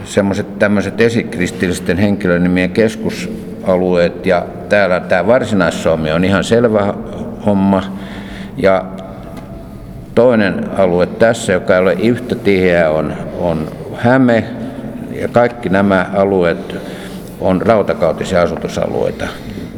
semmoiset 0.04 0.58
tämmöiset 0.58 1.00
esikristillisten 1.00 1.96
henkilönimien 1.96 2.70
keskusalueet. 2.70 4.26
Ja 4.26 4.46
täällä 4.68 5.00
tämä 5.00 5.26
Varsinais-Suomi 5.26 6.12
on 6.12 6.24
ihan 6.24 6.44
selvä 6.44 6.94
homma. 7.46 7.82
Ja 8.56 8.84
toinen 10.14 10.70
alue 10.78 11.06
tässä, 11.06 11.52
joka 11.52 11.74
ei 11.74 11.80
ole 11.80 11.92
yhtä 11.92 12.34
tiheä, 12.34 12.90
on, 12.90 13.12
on 13.38 13.68
Häme. 13.94 14.44
Ja 15.20 15.28
kaikki 15.28 15.68
nämä 15.68 16.06
alueet 16.14 16.76
on 17.40 17.62
rautakautisia 17.62 18.42
asutusalueita. 18.42 19.26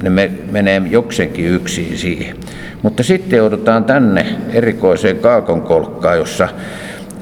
Ne 0.02 0.30
menee 0.50 0.82
jokseenkin 0.90 1.46
yksin 1.46 1.98
siihen. 1.98 2.36
Mutta 2.82 3.02
sitten 3.02 3.36
joudutaan 3.36 3.84
tänne 3.84 4.26
erikoiseen 4.52 5.16
kaakonkolkkaan, 5.16 6.18
jossa 6.18 6.48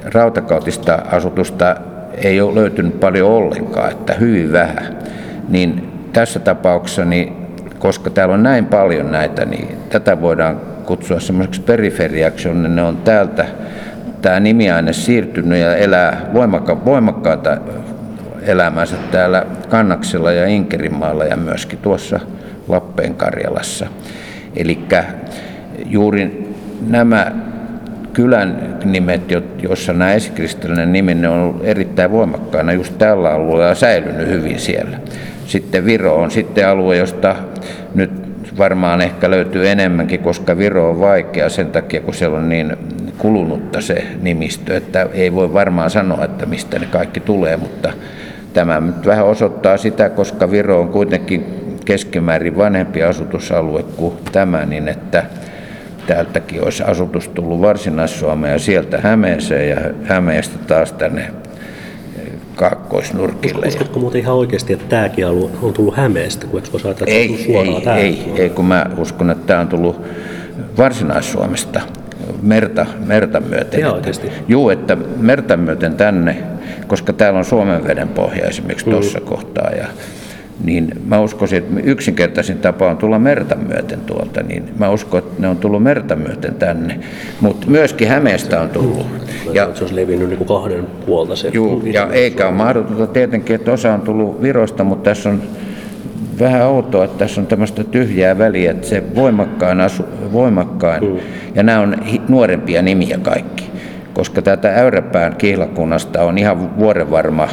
rautakautista 0.04 0.94
asutusta 0.94 1.76
ei 2.14 2.40
ole 2.40 2.54
löytynyt 2.54 3.00
paljon 3.00 3.30
ollenkaan, 3.30 3.90
että 3.90 4.14
hyvin 4.14 4.52
vähän. 4.52 4.98
Niin 5.48 5.92
tässä 6.12 6.38
tapauksessa, 6.38 7.04
niin, 7.04 7.32
koska 7.78 8.10
täällä 8.10 8.34
on 8.34 8.42
näin 8.42 8.66
paljon 8.66 9.12
näitä, 9.12 9.44
niin 9.44 9.68
tätä 9.88 10.20
voidaan 10.20 10.60
kutsua 10.84 11.20
semmoiseksi 11.20 11.60
periferiaksi, 11.60 12.48
jonne 12.48 12.68
ne 12.68 12.82
on 12.82 12.96
täältä 12.96 13.46
tämä 14.22 14.40
nimiaine 14.40 14.92
siirtynyt 14.92 15.58
ja 15.58 15.76
elää 15.76 16.20
voimakka, 16.32 16.84
voimakkaata 16.84 17.58
elämänsä 18.42 18.96
täällä 19.10 19.46
Kannaksella 19.68 20.32
ja 20.32 20.46
Inkerimaalla 20.46 21.24
ja 21.24 21.36
myöskin 21.36 21.78
tuossa 21.78 22.20
Lappeen 22.68 23.14
Karjalassa. 23.14 23.86
Eli 24.56 24.78
juuri 25.86 26.54
nämä 26.86 27.32
kylän 28.12 28.78
nimet, 28.84 29.22
joissa 29.62 29.92
nämä 29.92 30.12
esikristillinen 30.12 30.92
nimi 30.92 31.14
ne 31.14 31.28
on 31.28 31.38
ollut 31.38 31.64
erittäin 31.64 32.10
voimakkaana 32.10 32.72
just 32.72 32.98
tällä 32.98 33.30
alueella 33.30 33.74
säilynyt 33.74 34.28
hyvin 34.28 34.58
siellä. 34.58 34.98
Sitten 35.46 35.84
Viro 35.84 36.16
on 36.16 36.30
sitten 36.30 36.68
alue, 36.68 36.96
josta 36.96 37.36
nyt 37.94 38.10
varmaan 38.58 39.00
ehkä 39.00 39.30
löytyy 39.30 39.68
enemmänkin, 39.68 40.20
koska 40.20 40.58
Viro 40.58 40.90
on 40.90 41.00
vaikea 41.00 41.48
sen 41.48 41.66
takia, 41.66 42.00
kun 42.00 42.14
siellä 42.14 42.38
on 42.38 42.48
niin 42.48 42.76
kulunutta 43.18 43.80
se 43.80 44.06
nimistö, 44.22 44.76
että 44.76 45.08
ei 45.12 45.34
voi 45.34 45.52
varmaan 45.52 45.90
sanoa, 45.90 46.24
että 46.24 46.46
mistä 46.46 46.78
ne 46.78 46.86
kaikki 46.86 47.20
tulee, 47.20 47.56
mutta 47.56 47.92
tämä 48.52 48.80
nyt 48.80 49.06
vähän 49.06 49.26
osoittaa 49.26 49.76
sitä, 49.76 50.08
koska 50.08 50.50
Viro 50.50 50.80
on 50.80 50.88
kuitenkin 50.88 51.65
keskimäärin 51.86 52.56
vanhempi 52.56 53.02
asutusalue 53.02 53.82
kuin 53.82 54.14
tämä, 54.32 54.66
niin 54.66 54.88
että 54.88 55.24
täältäkin 56.06 56.64
olisi 56.64 56.82
asutus 56.82 57.28
tullut 57.28 57.60
Varsinais-Suomeen 57.60 58.52
ja 58.52 58.58
sieltä 58.58 59.00
Hämeeseen 59.00 59.68
ja 59.68 59.76
Hämeestä 60.04 60.58
taas 60.58 60.92
tänne 60.92 61.20
eh, 61.22 62.32
kaakkoisnurkille. 62.54 63.66
Uskotko 63.66 63.98
muuten 63.98 64.20
ihan 64.20 64.34
oikeasti, 64.34 64.72
että 64.72 64.86
tämäkin 64.88 65.26
alue 65.26 65.50
on 65.62 65.72
tullut 65.72 65.96
Hämeestä, 65.96 66.46
kun 66.46 66.62
eikö 66.62 66.90
että 66.90 67.04
ei, 67.06 67.44
suoraan 67.46 67.98
ei, 67.98 68.04
ei, 68.04 68.42
ei, 68.42 68.50
kun 68.50 68.64
mä 68.64 68.86
uskon, 68.96 69.30
että 69.30 69.46
tämä 69.46 69.60
on 69.60 69.68
tullut 69.68 70.02
Varsinais-Suomesta 70.78 71.80
merta, 72.42 72.86
merta 73.06 73.40
myöten. 73.40 73.80
Ihan 73.80 73.94
oikeasti? 73.94 74.30
Juu, 74.48 74.70
että 74.70 74.96
merta 75.16 75.56
myöten 75.56 75.96
tänne, 75.96 76.36
koska 76.86 77.12
täällä 77.12 77.38
on 77.38 77.44
Suomen 77.44 77.86
veden 77.86 78.08
pohja 78.08 78.46
esimerkiksi 78.46 78.90
tuossa 78.90 79.18
mm. 79.18 79.26
kohtaa. 79.26 79.70
Ja 79.70 79.85
niin 80.66 80.90
mä 81.06 81.20
uskoisin, 81.20 81.58
että 81.58 81.80
yksinkertaisin 81.80 82.58
tapa 82.58 82.90
on 82.90 82.96
tulla 82.96 83.18
merta 83.18 83.56
myöten 83.56 84.00
tuolta, 84.00 84.42
niin 84.42 84.68
mä 84.78 84.90
uskon, 84.90 85.18
että 85.18 85.42
ne 85.42 85.48
on 85.48 85.56
tullut 85.56 85.82
merta 85.82 86.16
myöten 86.16 86.54
tänne. 86.54 87.00
Mutta 87.40 87.66
myöskin 87.66 88.08
Hämeestä 88.08 88.60
on 88.60 88.68
tullut. 88.68 89.06
Ja, 89.52 89.70
se 89.74 89.84
olisi 89.84 89.96
levinnyt 89.96 90.28
niin 90.28 90.38
kuin 90.38 90.48
kahden 90.48 90.86
puolta 91.06 91.36
se. 91.36 91.50
Juu, 91.52 91.82
ja 91.84 92.08
eikä 92.12 92.46
ole 92.46 92.54
mahdotonta 92.54 93.06
tietenkin, 93.06 93.56
että 93.56 93.72
osa 93.72 93.94
on 93.94 94.00
tullut 94.00 94.42
Virosta, 94.42 94.84
mutta 94.84 95.10
tässä 95.10 95.28
on 95.28 95.42
vähän 96.38 96.62
outoa, 96.62 97.04
että 97.04 97.18
tässä 97.18 97.40
on 97.40 97.46
tämmöistä 97.46 97.84
tyhjää 97.84 98.38
väliä, 98.38 98.70
että 98.70 98.86
se 98.86 99.02
voimakkain, 99.14 99.80
asu, 99.80 100.04
voimakkain 100.32 101.04
mm. 101.04 101.18
ja 101.54 101.62
nämä 101.62 101.80
on 101.80 101.96
nuorempia 102.28 102.82
nimiä 102.82 103.18
kaikki, 103.22 103.70
koska 104.14 104.42
tätä 104.42 104.74
Äyräpään 104.74 105.36
kihlakunnasta 105.36 106.22
on 106.22 106.38
ihan 106.38 106.78
vuorenvarma 106.78 107.48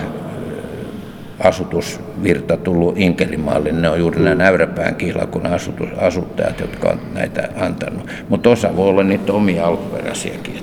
asutusvirta 1.39 2.57
tullut 2.57 2.97
Inkerimaalle. 2.97 3.71
Ne 3.71 3.89
on 3.89 3.99
juuri 3.99 4.23
nämä 4.23 4.35
Näyräpään 4.35 4.95
kihlakunnan 4.95 5.53
asutus, 5.53 5.89
asuttajat, 5.97 6.59
jotka 6.59 6.89
on 6.89 6.99
näitä 7.13 7.49
antanut. 7.55 8.09
Mutta 8.29 8.49
osa 8.49 8.75
voi 8.75 8.89
olla 8.89 9.03
niitä 9.03 9.33
omia 9.33 9.65
alkuperäisiäkin. 9.65 10.55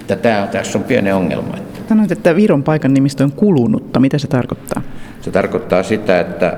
Että 0.00 0.16
tämä, 0.16 0.46
tässä 0.46 0.78
on 0.78 0.84
pieni 0.84 1.12
ongelma. 1.12 1.54
Sanoit, 1.88 2.12
että 2.12 2.36
Viron 2.36 2.62
paikan 2.62 2.94
nimistö 2.94 3.24
on 3.24 3.32
kulunutta. 3.32 4.00
Mitä 4.00 4.18
se 4.18 4.26
tarkoittaa? 4.28 4.82
Se 5.20 5.30
tarkoittaa 5.30 5.82
sitä, 5.82 6.20
että 6.20 6.56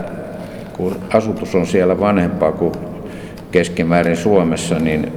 kun 0.73 0.97
asutus 1.13 1.55
on 1.55 1.67
siellä 1.67 2.01
vanhempaa 2.01 2.53
kuin 2.53 2.73
keskimäärin 3.51 4.17
Suomessa, 4.17 4.79
niin, 4.79 5.13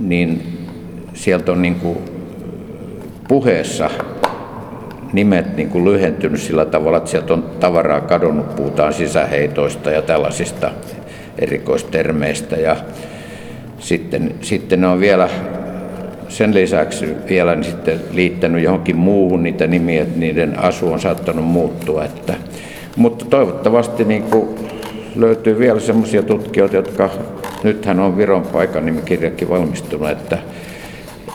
niin 0.00 0.58
sieltä 1.14 1.52
on 1.52 1.62
niin 1.62 1.74
kuin 1.74 1.98
puheessa 3.28 3.90
nimet 5.12 5.56
niin 5.56 5.68
kuin 5.68 5.84
lyhentynyt 5.84 6.40
sillä 6.40 6.64
tavalla, 6.64 6.98
että 6.98 7.10
sieltä 7.10 7.34
on 7.34 7.50
tavaraa 7.60 8.00
kadonnut, 8.00 8.56
puhutaan 8.56 8.92
sisäheitoista 8.92 9.90
ja 9.90 10.02
tällaisista 10.02 10.70
erikoistermeistä. 11.38 12.56
Ja 12.56 12.76
sitten, 13.78 14.34
sitten 14.40 14.80
ne 14.80 14.86
on 14.86 15.00
vielä 15.00 15.28
sen 16.28 16.54
lisäksi 16.54 17.06
vielä 17.28 17.54
niin 17.54 17.64
sitten 17.64 18.00
liittänyt 18.12 18.62
johonkin 18.62 18.96
muuhun 18.96 19.42
niitä 19.42 19.66
nimiä, 19.66 20.02
että 20.02 20.18
niiden 20.18 20.58
asu 20.58 20.92
on 20.92 21.00
saattanut 21.00 21.44
muuttua. 21.44 22.04
Että, 22.04 22.34
mutta 22.96 23.24
toivottavasti 23.24 24.04
niin 24.04 24.22
kuin 24.22 24.48
löytyy 25.16 25.58
vielä 25.58 25.80
sellaisia 25.80 26.22
tutkijoita, 26.22 26.76
jotka 26.76 27.10
nythän 27.62 28.00
on 28.00 28.16
Viron 28.16 28.42
paikan 28.42 28.86
nimikirjakin 28.86 29.48
valmistunut, 29.48 30.10
että 30.10 30.38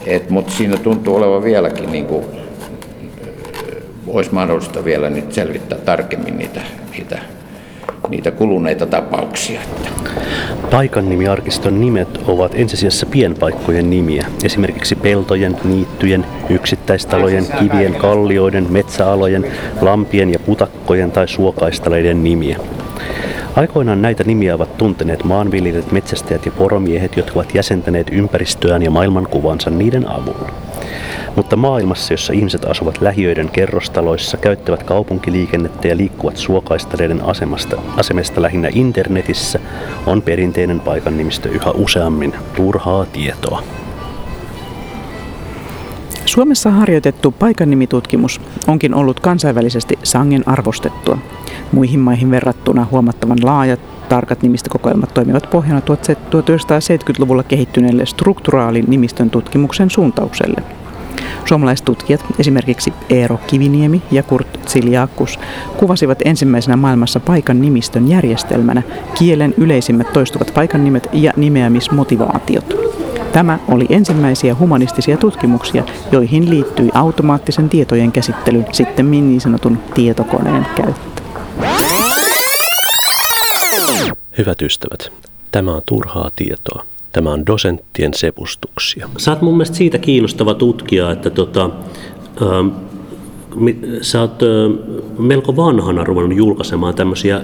Et, 0.06 0.30
mutta 0.30 0.52
siinä 0.52 0.76
tuntuu 0.76 1.16
olevan 1.16 1.44
vieläkin, 1.44 1.92
niin 1.92 2.06
kuin, 2.06 2.24
olisi 4.06 4.34
mahdollista 4.34 4.84
vielä 4.84 5.10
nyt 5.10 5.32
selvittää 5.32 5.78
tarkemmin 5.78 6.38
niitä, 6.38 6.60
niitä, 6.92 7.18
niitä 8.08 8.30
kuluneita 8.30 8.86
tapauksia. 8.86 9.60
Paikannimiarkiston 10.70 11.80
nimet 11.80 12.08
ovat 12.26 12.52
ensisijassa 12.54 13.06
pienpaikkojen 13.06 13.90
nimiä, 13.90 14.26
esimerkiksi 14.44 14.94
peltojen, 14.94 15.56
niittyjen, 15.64 16.26
yksittäistalojen, 16.50 17.46
kivien, 17.58 17.94
kallioiden, 17.94 18.66
metsäalojen, 18.72 19.52
lampien 19.80 20.32
ja 20.32 20.38
putakkojen 20.38 21.12
tai 21.12 21.28
suokaistaleiden 21.28 22.24
nimiä. 22.24 22.58
Aikoinaan 23.56 24.02
näitä 24.02 24.24
nimiä 24.24 24.54
ovat 24.54 24.76
tunteneet 24.76 25.24
maanviljelijät, 25.24 25.92
metsästäjät 25.92 26.46
ja 26.46 26.52
poromiehet, 26.52 27.16
jotka 27.16 27.32
ovat 27.34 27.54
jäsentäneet 27.54 28.06
ympäristöään 28.12 28.82
ja 28.82 28.90
maailmankuvansa 28.90 29.70
niiden 29.70 30.08
avulla. 30.08 30.50
Mutta 31.36 31.56
maailmassa, 31.56 32.12
jossa 32.12 32.32
ihmiset 32.32 32.64
asuvat 32.64 33.00
lähiöiden 33.00 33.48
kerrostaloissa, 33.48 34.36
käyttävät 34.36 34.82
kaupunkiliikennettä 34.82 35.88
ja 35.88 35.96
liikkuvat 35.96 36.36
suokaistaleiden 36.36 37.24
asemasta, 37.24 37.76
asemesta 37.96 38.42
lähinnä 38.42 38.68
internetissä, 38.72 39.58
on 40.06 40.22
perinteinen 40.22 40.80
paikan 40.80 41.16
nimistö 41.16 41.48
yhä 41.48 41.70
useammin 41.70 42.34
turhaa 42.56 43.06
tietoa. 43.06 43.62
Suomessa 46.24 46.70
harjoitettu 46.70 47.30
paikannimitutkimus 47.30 48.40
onkin 48.68 48.94
ollut 48.94 49.20
kansainvälisesti 49.20 49.98
sangen 50.02 50.48
arvostettua. 50.48 51.18
Muihin 51.72 52.00
maihin 52.00 52.30
verrattuna 52.30 52.86
huomattavan 52.90 53.38
laajat, 53.42 53.80
tarkat 54.08 54.42
nimistökokoelmat 54.42 55.14
toimivat 55.14 55.50
pohjana 55.50 55.80
1970-luvulla 55.80 57.42
kehittyneelle 57.42 58.06
strukturaalin 58.06 58.84
nimistön 58.88 59.30
tutkimuksen 59.30 59.90
suuntaukselle. 59.90 60.81
Suomalaiset 61.44 61.84
tutkijat, 61.84 62.24
esimerkiksi 62.38 62.92
Eero 63.10 63.38
Kiviniemi 63.46 64.02
ja 64.10 64.22
Kurt 64.22 64.68
Ziliakus, 64.68 65.38
kuvasivat 65.76 66.18
ensimmäisenä 66.24 66.76
maailmassa 66.76 67.20
paikan 67.20 67.60
nimistön 67.60 68.08
järjestelmänä 68.08 68.82
kielen 69.18 69.54
yleisimmät 69.58 70.12
toistuvat 70.12 70.54
paikan 70.54 70.84
nimet 70.84 71.08
ja 71.12 71.32
nimeämismotivaatiot. 71.36 72.74
Tämä 73.32 73.58
oli 73.68 73.86
ensimmäisiä 73.88 74.54
humanistisia 74.54 75.16
tutkimuksia, 75.16 75.84
joihin 76.12 76.50
liittyi 76.50 76.90
automaattisen 76.94 77.68
tietojen 77.68 78.12
käsittely, 78.12 78.64
sitten 78.72 79.10
niin 79.10 79.40
sanotun 79.40 79.78
tietokoneen 79.94 80.66
käyttö. 80.76 81.22
Hyvät 84.38 84.62
ystävät, 84.62 85.12
tämä 85.50 85.74
on 85.74 85.82
turhaa 85.86 86.30
tietoa. 86.36 86.84
Tämä 87.12 87.32
on 87.32 87.46
dosenttien 87.46 88.14
sepustuksia. 88.14 89.08
Sä 89.18 89.30
oot 89.30 89.42
mun 89.42 89.54
mielestä 89.54 89.76
siitä 89.76 89.98
kiinnostava 89.98 90.54
tutkija, 90.54 91.12
että 91.12 91.30
tota, 91.30 91.70
ähm, 92.42 92.68
sä 94.00 94.20
oot 94.20 94.42
äh, 94.42 94.48
melko 95.18 95.56
vanhana 95.56 96.04
ruvennut 96.04 96.38
julkaisemaan 96.38 96.94
tämmöisiä 96.94 97.40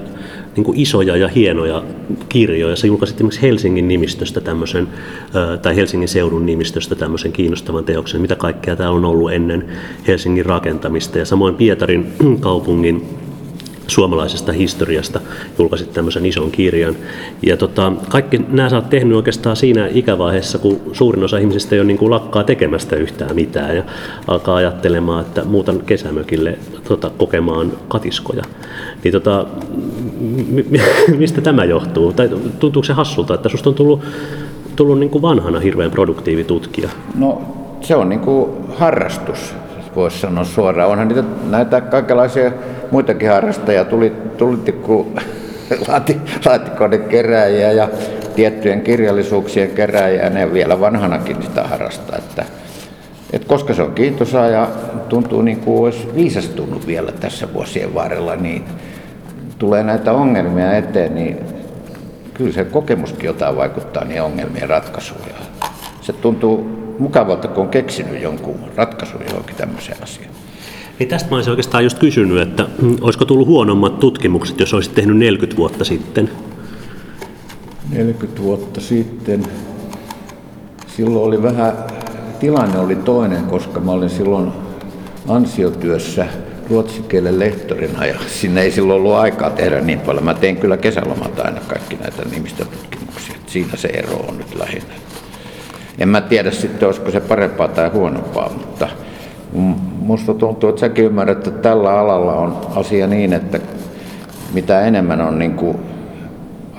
niin 0.56 0.74
isoja 0.74 1.16
ja 1.16 1.28
hienoja 1.28 1.82
kirjoja. 2.28 2.76
Sä 2.76 2.86
julkaisit 2.86 3.16
esimerkiksi 3.16 3.42
Helsingin 3.42 3.88
nimistöstä 3.88 4.40
tämmöisen, 4.40 4.88
äh, 5.36 5.58
tai 5.58 5.76
Helsingin 5.76 6.08
seudun 6.08 6.46
nimistöstä 6.46 6.94
tämmöisen 6.94 7.32
kiinnostavan 7.32 7.84
teoksen, 7.84 8.20
mitä 8.20 8.36
kaikkea 8.36 8.76
täällä 8.76 8.96
on 8.96 9.04
ollut 9.04 9.32
ennen 9.32 9.64
Helsingin 10.06 10.46
rakentamista. 10.46 11.18
Ja 11.18 11.24
samoin 11.24 11.54
Pietarin 11.54 12.12
kaupungin 12.40 13.08
suomalaisesta 13.90 14.52
historiasta, 14.52 15.20
julkaisit 15.58 15.92
tämmöisen 15.92 16.26
ison 16.26 16.50
kirjan. 16.50 16.96
Ja 17.42 17.56
tota, 17.56 17.92
kaikki 18.08 18.40
nämä 18.48 18.68
sä 18.68 18.76
oot 18.76 18.90
tehnyt 18.90 19.16
oikeastaan 19.16 19.56
siinä 19.56 19.88
ikävaiheessa, 19.92 20.58
kun 20.58 20.80
suurin 20.92 21.24
osa 21.24 21.38
ihmisistä 21.38 21.76
jo 21.76 21.84
niin 21.84 21.98
kuin 21.98 22.10
lakkaa 22.10 22.44
tekemästä 22.44 22.96
yhtään 22.96 23.34
mitään 23.34 23.76
ja 23.76 23.82
alkaa 24.26 24.56
ajattelemaan, 24.56 25.20
että 25.20 25.44
muutan 25.44 25.80
kesämökille 25.86 26.58
tota, 26.88 27.10
kokemaan 27.18 27.72
katiskoja. 27.88 28.42
Niin 29.04 29.12
tota, 29.12 29.46
mistä 31.18 31.40
tämä 31.40 31.64
johtuu? 31.64 32.12
Tai 32.12 32.28
tuntuuko 32.58 32.84
se 32.84 32.92
hassulta, 32.92 33.34
että 33.34 33.48
susta 33.48 33.70
on 33.70 33.74
tullut, 33.74 34.02
tullut 34.76 34.98
niin 34.98 35.10
kuin 35.10 35.22
vanhana 35.22 35.60
hirveän 35.60 35.90
produktiivitutkija? 35.90 36.88
No 37.14 37.42
se 37.80 37.96
on 37.96 38.08
niin 38.08 38.20
kuin 38.20 38.50
harrastus 38.78 39.54
voisi 39.96 40.18
sanoa 40.18 40.44
suoraan. 40.44 40.90
Onhan 40.90 41.08
niitä 41.08 41.24
näitä 41.50 41.80
kaikenlaisia 41.80 42.52
muitakin 42.90 43.30
harrastajia, 43.30 43.84
tuli, 43.84 44.12
tuli 44.36 44.72
kun 44.72 45.14
laatikoiden 46.46 47.04
keräjiä 47.04 47.72
ja 47.72 47.88
tiettyjen 48.34 48.80
kirjallisuuksien 48.80 49.70
keräjiä, 49.70 50.30
ne 50.30 50.52
vielä 50.52 50.80
vanhanakin 50.80 51.42
sitä 51.42 51.64
harrastaa. 51.64 52.18
Että, 52.18 52.44
et 53.32 53.44
koska 53.44 53.74
se 53.74 53.82
on 53.82 53.94
kiintosaa 53.94 54.48
ja 54.48 54.68
tuntuu 55.08 55.42
niin 55.42 55.60
kuin 55.60 55.82
olisi 55.82 56.08
viisastunut 56.14 56.86
vielä 56.86 57.12
tässä 57.12 57.54
vuosien 57.54 57.94
varrella, 57.94 58.36
niin 58.36 58.64
tulee 59.58 59.82
näitä 59.82 60.12
ongelmia 60.12 60.76
eteen, 60.76 61.14
niin 61.14 61.38
kyllä 62.34 62.52
se 62.52 62.64
kokemuskin 62.64 63.26
jotain 63.26 63.56
vaikuttaa 63.56 64.04
niin 64.04 64.22
ongelmien 64.22 64.68
ratkaisuun. 64.68 65.20
Se 66.00 66.12
tuntuu 66.12 66.78
mukavalta, 66.98 67.48
kun 67.48 67.64
on 67.64 67.70
keksinyt 67.70 68.22
jonkun 68.22 68.60
ratkaisun 68.76 69.20
johonkin 69.28 69.56
tämmöiseen 69.56 70.02
asiaan. 70.02 70.37
Niin 70.98 71.08
tästä 71.08 71.30
mä 71.30 71.36
olisin 71.36 71.50
oikeastaan 71.50 71.84
just 71.84 71.98
kysynyt, 71.98 72.38
että 72.38 72.66
mm, 72.82 72.96
olisiko 73.00 73.24
tullut 73.24 73.48
huonommat 73.48 74.00
tutkimukset, 74.00 74.60
jos 74.60 74.74
olisit 74.74 74.94
tehnyt 74.94 75.16
40 75.16 75.56
vuotta 75.56 75.84
sitten? 75.84 76.30
40 77.90 78.42
vuotta 78.42 78.80
sitten. 78.80 79.42
Silloin 80.86 81.24
oli 81.24 81.42
vähän, 81.42 81.72
tilanne 82.40 82.78
oli 82.78 82.96
toinen, 82.96 83.44
koska 83.44 83.80
mä 83.80 83.92
olin 83.92 84.10
silloin 84.10 84.52
ansiotyössä 85.28 86.26
ruotsikielen 86.70 87.38
lehtorina 87.38 88.06
ja 88.06 88.14
sinne 88.26 88.62
ei 88.62 88.70
silloin 88.70 88.96
ollut 88.96 89.14
aikaa 89.14 89.50
tehdä 89.50 89.80
niin 89.80 90.00
paljon. 90.00 90.24
Mä 90.24 90.34
tein 90.34 90.56
kyllä 90.56 90.76
kesälomalta 90.76 91.42
aina 91.42 91.60
kaikki 91.60 91.96
näitä 91.96 92.22
nimistötutkimuksia. 92.30 93.36
Siinä 93.46 93.76
se 93.76 93.88
ero 93.88 94.16
on 94.16 94.38
nyt 94.38 94.54
lähinnä. 94.58 94.94
En 95.98 96.08
mä 96.08 96.20
tiedä 96.20 96.50
sitten, 96.50 96.86
olisiko 96.86 97.10
se 97.10 97.20
parempaa 97.20 97.68
tai 97.68 97.88
huonompaa, 97.88 98.48
mutta 98.48 98.88
musta 100.00 100.34
tuntuu, 100.34 100.68
että 100.68 100.80
säkin 100.80 101.04
ymmärrät, 101.04 101.46
että 101.46 101.50
tällä 101.50 101.98
alalla 101.98 102.34
on 102.34 102.56
asia 102.74 103.06
niin, 103.06 103.32
että 103.32 103.60
mitä 104.54 104.80
enemmän 104.80 105.20
on 105.20 105.38
niin 105.38 105.54
kuin 105.54 105.78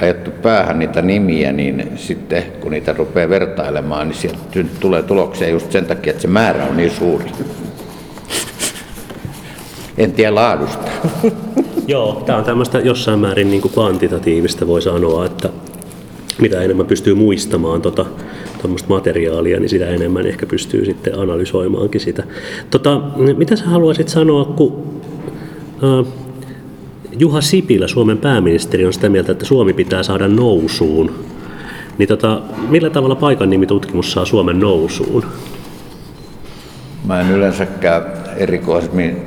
ajettu 0.01 0.31
päähän 0.31 0.79
niitä 0.79 1.01
nimiä, 1.01 1.51
niin 1.51 1.91
sitten 1.95 2.43
kun 2.61 2.71
niitä 2.71 2.93
rupeaa 2.93 3.29
vertailemaan, 3.29 4.07
niin 4.09 4.17
sieltä 4.17 4.39
tulee 4.79 5.03
tuloksia 5.03 5.49
just 5.49 5.71
sen 5.71 5.85
takia, 5.85 6.11
että 6.11 6.21
se 6.21 6.27
määrä 6.27 6.65
on 6.65 6.77
niin 6.77 6.91
suuri. 6.91 7.25
En 9.97 10.11
tiedä 10.11 10.35
laadusta. 10.35 10.91
Joo, 11.87 12.23
tämä 12.25 12.37
on 12.37 12.43
tämmöistä 12.43 12.79
jossain 12.79 13.19
määrin 13.19 13.49
niin 13.49 13.61
kuin 13.61 13.71
kvantitatiivista 13.71 14.67
voi 14.67 14.81
sanoa, 14.81 15.25
että 15.25 15.49
mitä 16.41 16.61
enemmän 16.61 16.85
pystyy 16.85 17.13
muistamaan 17.13 17.81
tota, 17.81 18.05
tuommoista 18.61 18.89
materiaalia, 18.89 19.59
niin 19.59 19.69
sitä 19.69 19.87
enemmän 19.87 20.27
ehkä 20.27 20.45
pystyy 20.45 20.85
sitten 20.85 21.19
analysoimaankin 21.19 22.01
sitä. 22.01 22.23
Tota, 22.69 23.01
mitä 23.37 23.55
sä 23.55 23.65
haluaisit 23.65 24.09
sanoa, 24.09 24.45
kun 24.45 25.01
äh, 25.83 26.13
Juha 27.19 27.41
Sipilä, 27.41 27.87
Suomen 27.87 28.17
pääministeri, 28.17 28.85
on 28.85 28.93
sitä 28.93 29.09
mieltä, 29.09 29.31
että 29.31 29.45
Suomi 29.45 29.73
pitää 29.73 30.03
saada 30.03 30.27
nousuun. 30.27 31.15
Niin 31.97 32.09
tota, 32.09 32.41
millä 32.69 32.89
tavalla 32.89 33.15
paikan 33.15 33.49
nimitutkimus 33.49 34.11
saa 34.11 34.25
Suomen 34.25 34.59
nousuun? 34.59 35.25
Mä 37.05 37.21
en 37.21 37.31
yleensäkään 37.31 38.03
erikoisemmin 38.37 39.17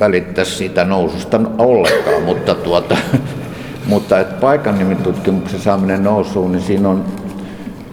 välittää 0.00 0.44
siitä 0.44 0.84
noususta 0.84 1.40
ollenkaan, 1.58 2.22
mutta, 2.22 2.54
tuota, 2.54 2.96
mutta 3.86 4.20
että 4.20 4.34
paikan 4.34 4.78
nimitutkimuksen 4.78 5.60
saaminen 5.60 6.04
nousuun, 6.04 6.52
niin 6.52 6.62
siinä 6.62 6.88
on 6.88 7.04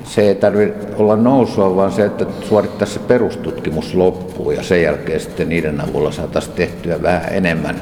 se 0.04 0.22
ei 0.22 0.36
tarvitse 0.36 0.88
olla 0.98 1.16
nousua, 1.16 1.76
vaan 1.76 1.92
se, 1.92 2.06
että 2.06 2.26
suorittaisi 2.50 2.94
se 2.94 3.00
perustutkimus 3.00 3.94
loppuun 3.94 4.56
ja 4.56 4.64
sen 4.64 4.82
jälkeen 4.82 5.20
sitten 5.20 5.50
niiden 5.50 5.82
avulla 5.82 6.12
saataisiin 6.12 6.56
tehtyä 6.56 7.02
vähän 7.02 7.26
enemmän 7.32 7.76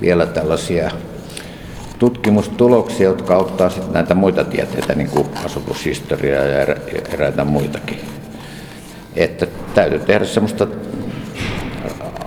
vielä 0.00 0.26
tällaisia 0.26 0.90
tutkimustuloksia, 1.98 3.08
jotka 3.08 3.34
auttaa 3.34 3.70
sitten 3.70 3.92
näitä 3.92 4.14
muita 4.14 4.44
tieteitä, 4.44 4.94
niin 4.94 5.10
kuin 5.10 5.26
asutushistoriaa 5.44 6.44
ja 6.44 6.66
eräitä 7.12 7.44
muitakin. 7.44 8.00
Että 9.16 9.46
täytyy 9.74 9.98
tehdä 9.98 10.24
semmoista 10.24 10.66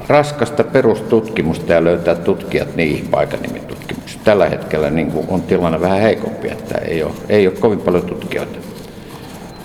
raskasta 0.07 0.63
perustutkimusta 0.63 1.73
ja 1.73 1.83
löytää 1.83 2.15
tutkijat 2.15 2.75
niihin 2.75 3.07
paikannimitutkimuksiin. 3.07 4.21
Tällä 4.23 4.49
hetkellä 4.49 4.89
niin 4.89 5.11
on 5.27 5.41
tilanne 5.41 5.81
vähän 5.81 6.01
heikompi, 6.01 6.47
että 6.51 6.77
ei 6.77 7.03
ole, 7.03 7.13
ei 7.29 7.47
ole 7.47 7.55
kovin 7.55 7.81
paljon 7.81 8.03
tutkijoita 8.03 8.62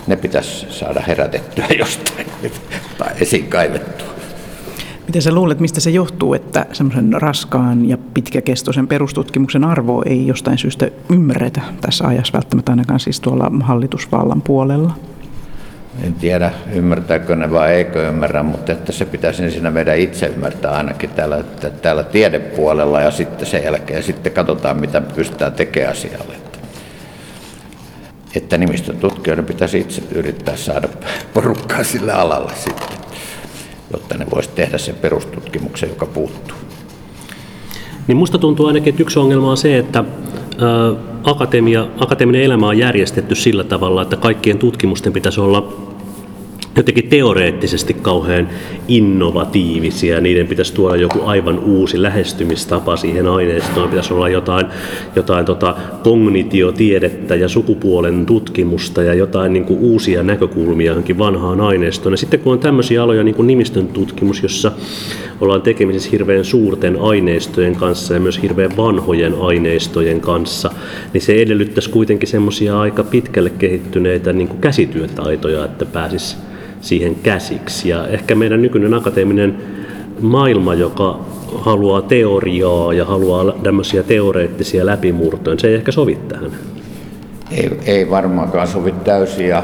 ne 0.07 0.15
pitäisi 0.15 0.65
saada 0.69 1.01
herätettyä 1.07 1.65
jostain 1.79 2.27
tai 2.97 3.09
esiin 3.21 3.47
kaivettua. 3.47 4.09
Miten 5.07 5.21
sä 5.21 5.33
luulet, 5.33 5.59
mistä 5.59 5.79
se 5.79 5.89
johtuu, 5.89 6.33
että 6.33 6.65
semmoisen 6.73 7.13
raskaan 7.13 7.89
ja 7.89 7.97
pitkäkestoisen 8.13 8.87
perustutkimuksen 8.87 9.63
arvoa 9.63 10.03
ei 10.05 10.27
jostain 10.27 10.57
syystä 10.57 10.89
ymmärretä 11.09 11.61
tässä 11.81 12.07
ajassa 12.07 12.33
välttämättä 12.33 12.71
ainakaan 12.71 12.99
siis 12.99 13.19
tuolla 13.19 13.51
hallitusvallan 13.63 14.41
puolella? 14.41 14.93
En 16.03 16.13
tiedä, 16.13 16.51
ymmärtääkö 16.73 17.35
ne 17.35 17.51
vai 17.51 17.73
eikö 17.73 18.07
ymmärrä, 18.07 18.43
mutta 18.43 18.71
että 18.71 18.91
se 18.91 19.05
pitäisi 19.05 19.51
siinä 19.51 19.71
meidän 19.71 19.97
itse 19.97 20.25
ymmärtää 20.25 20.71
ainakin 20.71 21.09
täällä, 21.09 21.43
täällä 21.81 22.03
tiedepuolella 22.03 23.01
ja 23.01 23.11
sitten 23.11 23.47
sen 23.47 23.63
jälkeen 23.63 24.03
sitten 24.03 24.31
katsotaan, 24.31 24.77
mitä 24.77 25.01
pystytään 25.01 25.53
tekemään 25.53 25.91
asialle. 25.91 26.38
Että 28.35 28.57
nimistötutkijoiden 28.57 29.45
pitäisi 29.45 29.79
itse 29.79 30.01
yrittää 30.11 30.57
saada 30.57 30.87
porukkaa 31.33 31.83
sillä 31.83 32.15
alalle 32.15 32.51
sitten, 32.55 32.97
jotta 33.93 34.17
ne 34.17 34.25
voisi 34.33 34.49
tehdä 34.49 34.77
sen 34.77 34.95
perustutkimuksen, 34.95 35.89
joka 35.89 36.05
puuttuu. 36.05 36.57
Niin 38.07 38.17
musta 38.17 38.37
tuntuu 38.37 38.65
ainakin, 38.65 38.89
että 38.89 39.01
yksi 39.01 39.19
ongelma 39.19 39.51
on 39.51 39.57
se, 39.57 39.77
että 39.77 40.03
akatemia, 41.23 41.87
akateeminen 41.99 42.43
elämä 42.43 42.67
on 42.67 42.77
järjestetty 42.77 43.35
sillä 43.35 43.63
tavalla, 43.63 44.01
että 44.01 44.15
kaikkien 44.15 44.57
tutkimusten 44.57 45.13
pitäisi 45.13 45.39
olla 45.41 45.73
jotenkin 46.79 47.09
teoreettisesti 47.09 47.93
kauhean 47.93 48.49
innovatiivisia. 48.87 50.21
Niiden 50.21 50.47
pitäisi 50.47 50.73
tuoda 50.73 50.95
joku 50.95 51.19
aivan 51.25 51.59
uusi 51.59 52.01
lähestymistapa 52.01 52.97
siihen 52.97 53.27
aineistoon. 53.27 53.89
Pitäisi 53.89 54.13
olla 54.13 54.29
jotain, 54.29 54.65
jotain 55.15 55.45
tota 55.45 55.75
kognitiotiedettä 56.03 57.35
ja 57.35 57.49
sukupuolen 57.49 58.25
tutkimusta 58.25 59.03
ja 59.03 59.13
jotain 59.13 59.53
niin 59.53 59.65
kuin 59.65 59.79
uusia 59.79 60.23
näkökulmia 60.23 60.91
johonkin 60.91 61.17
vanhaan 61.17 61.61
aineistoon. 61.61 62.13
Ja 62.13 62.17
sitten 62.17 62.39
kun 62.39 62.53
on 62.53 62.59
tämmöisiä 62.59 63.03
aloja 63.03 63.23
niin 63.23 63.35
kuin 63.35 63.47
nimistön 63.47 63.87
tutkimus, 63.87 64.43
jossa 64.43 64.71
ollaan 65.41 65.61
tekemisissä 65.61 66.09
hirveän 66.11 66.45
suurten 66.45 66.97
aineistojen 67.01 67.75
kanssa 67.75 68.13
ja 68.13 68.19
myös 68.19 68.41
hirveän 68.41 68.77
vanhojen 68.77 69.33
aineistojen 69.41 70.21
kanssa, 70.21 70.71
niin 71.13 71.21
se 71.21 71.41
edellyttäisi 71.41 71.89
kuitenkin 71.89 72.29
semmoisia 72.29 72.79
aika 72.79 73.03
pitkälle 73.03 73.49
kehittyneitä 73.49 74.33
niin 74.33 74.47
kuin 74.47 74.61
käsityötaitoja, 74.61 75.65
että 75.65 75.85
pääsisi 75.85 76.48
siihen 76.81 77.15
käsiksi. 77.15 77.89
Ja 77.89 78.07
ehkä 78.07 78.35
meidän 78.35 78.61
nykyinen 78.61 78.93
akateeminen 78.93 79.57
maailma, 80.21 80.73
joka 80.73 81.19
haluaa 81.55 82.01
teoriaa 82.01 82.93
ja 82.93 83.05
haluaa 83.05 83.51
tämmöisiä 83.63 84.03
teoreettisia 84.03 84.85
läpimurtoja, 84.85 85.59
se 85.59 85.67
ei 85.67 85.75
ehkä 85.75 85.91
sovi 85.91 86.17
tähän. 86.27 86.51
Ei, 87.51 87.69
ei 87.85 88.09
varmaankaan 88.09 88.67
sovi 88.67 88.91
täysin 88.91 89.47
ja 89.47 89.63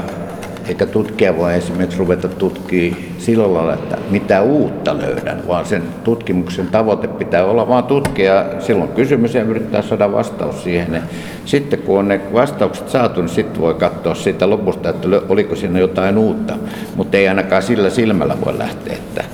eikä 0.68 0.86
tutkija 0.86 1.36
voi 1.36 1.54
esimerkiksi 1.54 1.98
ruveta 1.98 2.28
tutkimaan 2.28 3.02
sillä 3.18 3.54
lailla, 3.54 3.74
että 3.74 3.98
mitä 4.10 4.42
uutta 4.42 4.98
löydän, 4.98 5.42
vaan 5.48 5.66
sen 5.66 5.82
tutkimuksen 6.04 6.66
tavoite 6.66 7.08
pitää 7.08 7.44
olla 7.44 7.68
vaan 7.68 7.84
tutkia 7.84 8.44
silloin 8.58 8.90
kysymys 8.90 9.34
ja 9.34 9.42
yrittää 9.42 9.82
saada 9.82 10.12
vastaus 10.12 10.62
siihen. 10.62 11.02
Sitten 11.44 11.78
kun 11.78 11.98
on 11.98 12.08
ne 12.08 12.20
vastaukset 12.32 12.88
saatu, 12.88 13.20
niin 13.20 13.28
sitten 13.28 13.62
voi 13.62 13.74
katsoa 13.74 14.14
siitä 14.14 14.50
lopusta, 14.50 14.88
että 14.88 15.08
oliko 15.28 15.56
siinä 15.56 15.78
jotain 15.78 16.18
uutta, 16.18 16.54
mutta 16.96 17.16
ei 17.16 17.28
ainakaan 17.28 17.62
sillä 17.62 17.90
silmällä 17.90 18.36
voi 18.44 18.58
lähteä, 18.58 18.94
että, 18.94 19.24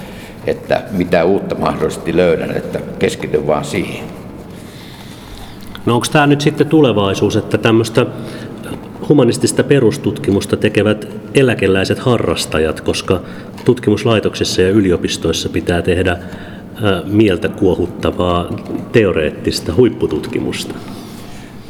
että 0.46 0.82
mitä 0.90 1.24
uutta 1.24 1.54
mahdollisesti 1.54 2.16
löydän, 2.16 2.56
että 2.56 2.80
keskityn 2.98 3.46
vaan 3.46 3.64
siihen. 3.64 4.04
No 5.86 5.94
onko 5.94 6.06
tämä 6.12 6.26
nyt 6.26 6.40
sitten 6.40 6.66
tulevaisuus, 6.66 7.36
että 7.36 7.58
tämmöistä 7.58 8.06
humanistista 9.12 9.64
perustutkimusta 9.64 10.56
tekevät 10.56 11.08
eläkeläiset 11.34 11.98
harrastajat, 11.98 12.80
koska 12.80 13.20
tutkimuslaitoksissa 13.64 14.62
ja 14.62 14.70
yliopistoissa 14.70 15.48
pitää 15.48 15.82
tehdä 15.82 16.16
mieltä 17.04 17.48
kuohuttavaa 17.48 18.48
teoreettista 18.92 19.74
huippututkimusta? 19.74 20.74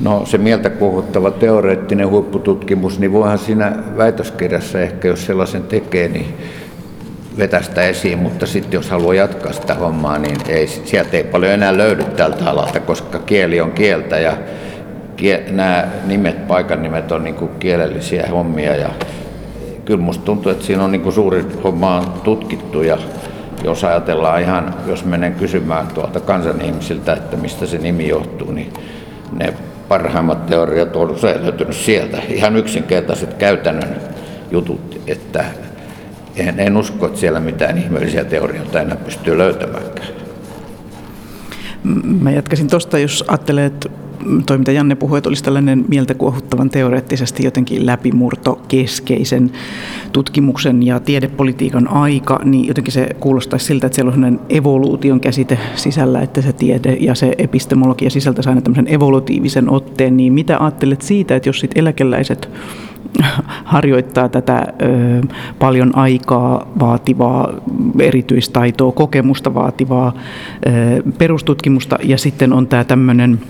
No 0.01 0.23
se 0.27 0.39
mieltä 0.39 0.71
kuohuttava 0.71 1.31
teoreettinen 1.31 2.09
huippututkimus, 2.09 2.99
niin 2.99 3.13
voihan 3.13 3.39
siinä 3.39 3.73
väitöskirjassa 3.97 4.81
ehkä, 4.81 5.09
jos 5.09 5.27
sellaisen 5.27 5.63
tekee, 5.63 6.09
niin 6.09 6.27
vetästä 7.39 7.83
esiin, 7.83 8.19
mutta 8.19 8.47
sitten 8.47 8.79
jos 8.79 8.91
haluaa 8.91 9.15
jatkaa 9.15 9.53
sitä 9.53 9.75
hommaa, 9.75 10.19
niin 10.19 10.37
ei, 10.49 10.67
sieltä 10.67 11.17
ei 11.17 11.25
paljon 11.25 11.53
enää 11.53 11.77
löydy 11.77 12.05
tältä 12.05 12.51
alalta, 12.51 12.81
koska 12.81 13.19
kieli 13.19 13.61
on 13.61 13.73
kieltä 13.73 14.19
ja 14.19 14.37
nämä 15.51 15.89
nimet, 16.07 16.47
paikan 16.47 16.83
nimet 16.83 17.13
on 17.13 17.25
niin 17.25 17.35
kuin 17.35 17.51
kielellisiä 17.59 18.27
hommia 18.31 18.77
ja 18.77 18.91
kyllä 19.85 20.01
musta 20.01 20.25
tuntuu, 20.25 20.53
että 20.53 20.65
siinä 20.65 20.85
on 20.85 20.93
niin 20.93 21.03
kuin 21.03 21.13
suuri 21.13 21.47
homma 21.65 21.97
on 21.97 22.13
tutkittu 22.25 22.83
ja 22.83 22.99
jos 23.65 23.85
ajatellaan 23.85 24.43
ihan, 24.43 24.75
jos 24.87 25.05
menen 25.05 25.35
kysymään 25.35 25.87
tuolta 25.87 26.21
kansan 26.21 26.61
ihmisiltä, 26.61 27.13
että 27.13 27.37
mistä 27.37 27.67
se 27.67 27.79
nimi 27.79 28.09
johtuu, 28.09 28.53
niin 28.53 28.73
ne 29.33 29.55
parhaimmat 29.89 30.47
teoriat 30.47 30.97
on 30.97 31.11
usein 31.11 31.43
löytynyt 31.43 31.77
sieltä. 31.77 32.19
Ihan 32.29 32.57
yksinkertaiset 32.57 33.35
käytännön 33.35 33.97
jutut, 34.51 35.01
että 35.07 35.45
en, 36.37 36.61
en 36.61 36.77
usko, 36.77 37.07
että 37.07 37.19
siellä 37.19 37.41
mitään 37.41 37.79
ihmeellisiä 37.79 38.25
teorioita 38.25 38.81
enää 38.81 38.97
pystyy 38.97 39.39
löytämäänkään. 39.39 40.09
Mä 42.21 42.31
jatkaisin 42.31 42.69
tuosta, 42.69 42.99
jos 42.99 43.25
ajattelee, 43.29 43.67
että 43.67 43.89
toi 44.47 44.59
mitä 44.59 44.73
Janne 44.73 44.95
puhui, 44.95 45.19
että 45.19 45.31
olisi 45.31 45.45
tällainen 45.45 45.85
mieltä 45.89 46.15
kuohuttavan 46.15 46.71
teoreettisesti 46.71 47.45
jotenkin 47.45 47.87
läpimurto 47.87 48.61
keskeisen 48.69 49.51
tutkimuksen 50.13 50.83
ja 50.83 51.01
tiedepolitiikan 51.01 51.89
aika, 51.89 52.41
niin 52.45 52.69
jotenkin 52.69 52.93
se 52.93 53.09
kuulostaisi 53.21 53.67
siltä, 53.67 53.87
että 53.87 53.95
siellä 53.95 54.13
on 54.13 54.41
evoluution 54.49 55.21
käsite 55.21 55.59
sisällä, 55.75 56.21
että 56.21 56.43
se 56.43 56.53
tiede 56.53 56.97
ja 57.01 57.15
se 57.15 57.35
epistemologia 57.39 58.11
sisältäisi 58.11 58.49
aina 58.49 58.61
tämmöisen 58.61 58.95
evolutiivisen 58.95 59.71
otteen, 59.71 60.17
niin 60.17 60.33
mitä 60.33 60.59
ajattelet 60.59 61.03
siitä, 61.03 61.37
että 61.37 61.49
jos 61.49 61.61
sitten 61.61 61.81
eläkeläiset 61.81 62.49
harjoittaa 63.65 64.29
tätä 64.29 64.67
ö, 64.83 65.21
paljon 65.59 65.97
aikaa 65.97 66.67
vaativaa 66.81 67.53
erityistaitoa, 67.99 68.93
kokemusta 68.93 69.55
vaativaa 69.55 70.13
ö, 70.67 70.71
perustutkimusta 71.19 71.99
ja 72.03 72.19
sitten 72.19 72.53
on 72.53 72.67
tämä 72.67 72.85
tämmöinen 72.85 73.41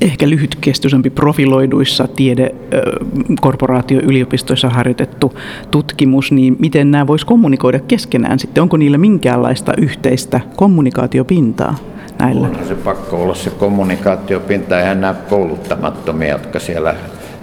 ehkä 0.00 0.30
lyhytkestoisempi 0.30 1.10
profiloiduissa 1.10 2.08
tiedekorporaatio 2.08 4.00
yliopistoissa 4.00 4.68
harjoitettu 4.68 5.34
tutkimus, 5.70 6.32
niin 6.32 6.56
miten 6.58 6.90
nämä 6.90 7.06
voisi 7.06 7.26
kommunikoida 7.26 7.78
keskenään 7.80 8.38
sitten? 8.38 8.62
Onko 8.62 8.76
niillä 8.76 8.98
minkäänlaista 8.98 9.72
yhteistä 9.78 10.40
kommunikaatiopintaa? 10.56 11.76
Näillä? 12.18 12.46
On 12.46 12.68
se 12.68 12.74
pakko 12.74 13.22
olla 13.22 13.34
se 13.34 13.50
kommunikaatiopinta, 13.50 14.80
eihän 14.80 15.00
nämä 15.00 15.14
kouluttamattomia, 15.14 16.28
jotka 16.28 16.58
siellä 16.58 16.94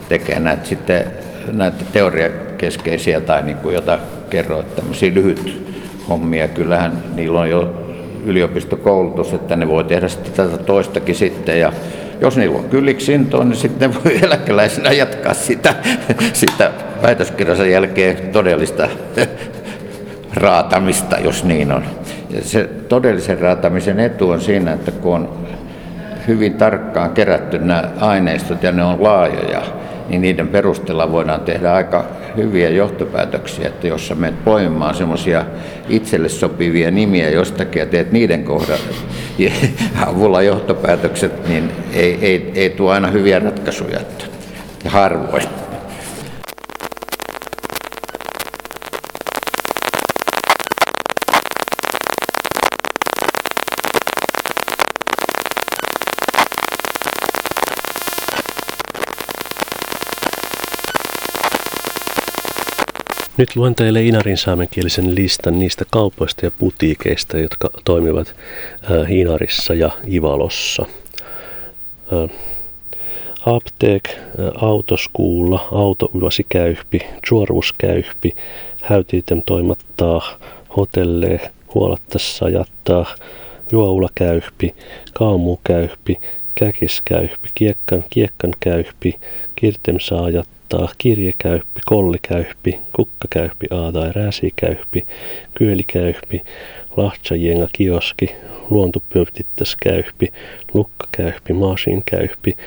tekee 0.10 0.40
näitä, 0.40 0.66
sitten, 0.66 1.04
näitä 1.52 1.86
teoriakeskeisiä 1.94 3.22
tai 3.22 3.44
niin 3.44 3.58
kuin 3.58 3.76
jota 3.76 4.00
kerroit, 4.30 4.76
tämmöisiä 4.76 5.14
lyhyt 5.14 5.62
hommia. 6.10 6.48
Kyllähän 6.48 7.04
niillä 7.16 7.40
on 7.40 7.50
jo 7.50 7.86
yliopistokoulutus, 8.26 9.34
että 9.34 9.56
ne 9.56 9.68
voi 9.68 9.84
tehdä 9.84 10.08
sitten 10.08 10.34
tätä 10.34 10.64
toistakin 10.64 11.16
sitten 11.16 11.60
ja 11.60 11.74
jos 12.22 12.38
niillä 12.38 12.58
on 12.58 12.70
kylliksi 12.70 13.14
intoa, 13.14 13.44
niin 13.44 13.56
sitten 13.56 13.94
voi 13.94 14.20
eläkeläisenä 14.24 14.92
jatkaa 14.92 15.34
sitä, 15.34 15.76
sitä 16.34 16.72
väitöskirjansa 17.02 17.66
jälkeen 17.66 18.18
todellista 18.32 18.88
raatamista, 20.34 21.20
jos 21.20 21.44
niin 21.44 21.72
on. 21.72 21.84
Ja 22.30 22.42
se 22.42 22.70
todellisen 22.90 23.40
raatamisen 23.40 24.00
etu 24.00 24.30
on 24.30 24.42
siinä, 24.42 24.74
että 24.74 24.92
kun 24.92 25.16
on 25.16 25.48
hyvin 26.28 26.54
tarkkaan 26.54 27.12
kerätty 27.12 27.60
nämä 27.60 27.84
aineistot 28.00 28.64
ja 28.64 28.72
ne 28.72 28.84
on 28.84 29.04
laajoja, 29.04 29.62
niin 30.10 30.22
niiden 30.22 30.48
perusteella 30.48 31.12
voidaan 31.12 31.42
tehdä 31.42 31.74
aika 31.74 32.06
hyviä 32.38 32.70
johtopäätöksiä, 32.70 33.68
että 33.68 33.88
jos 33.88 34.08
sä 34.08 34.16
menet 34.16 34.44
poimimaan 34.44 34.96
semmoisia 34.96 35.46
itselle 35.90 36.30
sopivia 36.30 36.92
nimiä 36.92 37.30
jostakin 37.30 37.80
ja 37.80 37.86
teet 37.86 38.12
niiden 38.12 38.44
kohdalla 38.44 38.96
avulla 40.08 40.42
johtopäätökset, 40.42 41.48
niin 41.48 41.72
ei, 41.94 42.18
ei, 42.22 42.52
ei 42.56 42.70
tuo 42.70 42.92
aina 42.92 43.08
hyviä 43.08 43.40
ratkaisuja, 43.40 44.00
harvoin. 44.86 45.65
Nyt 63.38 63.56
luen 63.56 63.76
teille 63.76 64.04
Inarin 64.04 64.38
saamenkielisen 64.38 65.16
listan 65.16 65.60
niistä 65.60 65.86
kaupoista 65.92 66.46
ja 66.46 66.52
putiikeista, 66.52 67.38
jotka 67.38 67.70
toimivat 67.86 68.36
äh, 68.92 69.12
Inarissa 69.12 69.74
ja 69.74 69.92
Ivalossa. 70.12 70.86
Äh, 72.14 72.30
Apteek, 73.46 74.10
äh, 74.10 74.64
autoskuulla, 74.64 75.68
autoylasikäyhpi, 75.72 77.00
juorvuskäyhpi, 77.32 78.36
häytiitem 78.84 79.42
toimattaa, 79.46 80.38
hotellee, 80.78 81.52
huolattassa 81.74 82.50
jattaa, 82.50 83.06
juoulakäyhpi, 83.72 84.76
kaamukäyhpi, 85.14 86.20
käkiskäyhpi, 86.56 87.50
kiekkan, 87.56 88.04
kiekkan 88.10 88.54
käyhpi, 88.60 89.20
ilmoittaa 90.74 90.96
kirjekäyppi, 90.98 91.82
kollikäyppi, 91.86 92.80
kukkakäyppi, 92.96 93.68
A- 93.70 93.92
tai 93.92 94.12
rääsikäyppi, 94.12 95.08
kyölikäyppi, 95.54 96.42
lahtsajenga 96.98 97.68
kioski, 97.74 98.32
luontopöytittäskäyppi, 98.70 100.34
lukkakäyppi, 100.74 101.54
maasinkäyppi, 101.54 102.58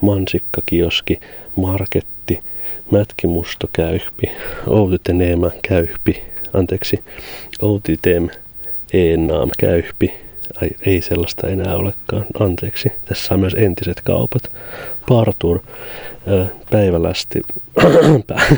mansikkakioski, 0.00 1.20
marketti, 1.56 2.40
mätkimustokäyppi, 2.90 4.30
outiteneema 4.66 5.50
käyppi, 5.68 6.22
anteeksi, 6.52 7.04
outitem 7.62 8.28
eenaam 8.92 9.50
käyppi, 9.58 10.14
Ai, 10.62 10.70
ei 10.86 11.00
sellaista 11.00 11.48
enää 11.48 11.76
olekaan, 11.76 12.26
anteeksi. 12.40 12.88
Tässä 13.04 13.34
on 13.34 13.40
myös 13.40 13.54
entiset 13.58 14.00
kaupat. 14.00 14.42
Partur, 15.08 15.60
päivälästi, 16.70 17.40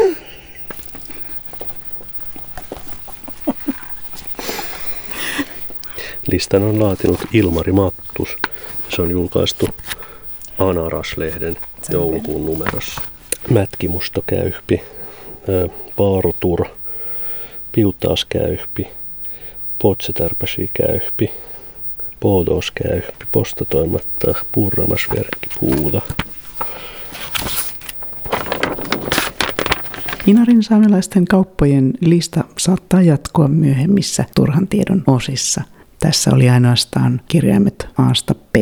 Listan 6.31 6.63
on 6.63 6.81
laatinut 6.81 7.21
Ilmari 7.33 7.73
Mattus. 7.73 8.37
Se 8.89 9.03
on 9.03 9.11
julkaistu 9.11 9.69
Anaras-lehden 10.59 11.57
joulukuun 11.91 12.47
numerossa. 12.47 13.01
Mätkimustokäyhpi, 13.51 14.83
Partur, 15.97 16.65
Piutaaskäyhpi, 17.73 18.89
Potsetärpäsi-käyhpi, 19.79 21.31
Poodoskäyhpi, 22.21 23.25
postatoimatta, 23.33 24.35
Purramasverkki, 24.53 25.49
Puuta. 25.61 26.01
Inarin 30.27 30.63
saamelaisten 30.63 31.25
kauppojen 31.25 31.93
lista 32.01 32.45
saattaa 32.59 33.03
jatkua 33.03 33.49
myöhemmissä 33.49 34.25
turhan 34.35 34.69
tiedon 34.69 35.03
osissa. 35.07 35.63
Tässä 36.01 36.31
oli 36.35 36.51
ainoastaan 36.51 37.21
kirjaimet 37.29 37.89
Aasta 37.99 38.35
p 38.35 38.57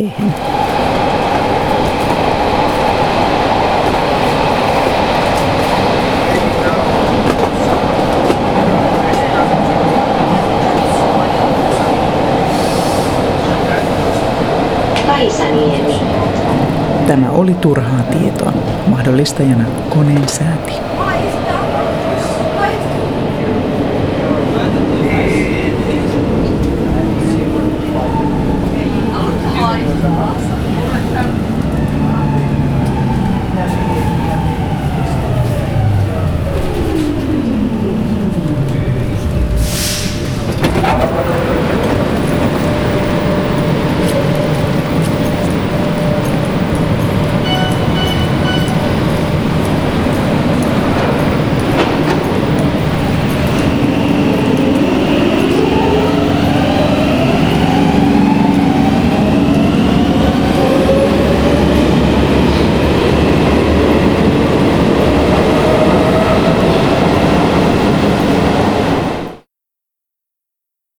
Tämä 17.16 17.30
oli 17.30 17.54
turhaa 17.54 18.02
tietoa. 18.02 18.52
Mahdollistajana 18.86 19.64
koneen 19.90 20.28
sääti. 20.28 20.72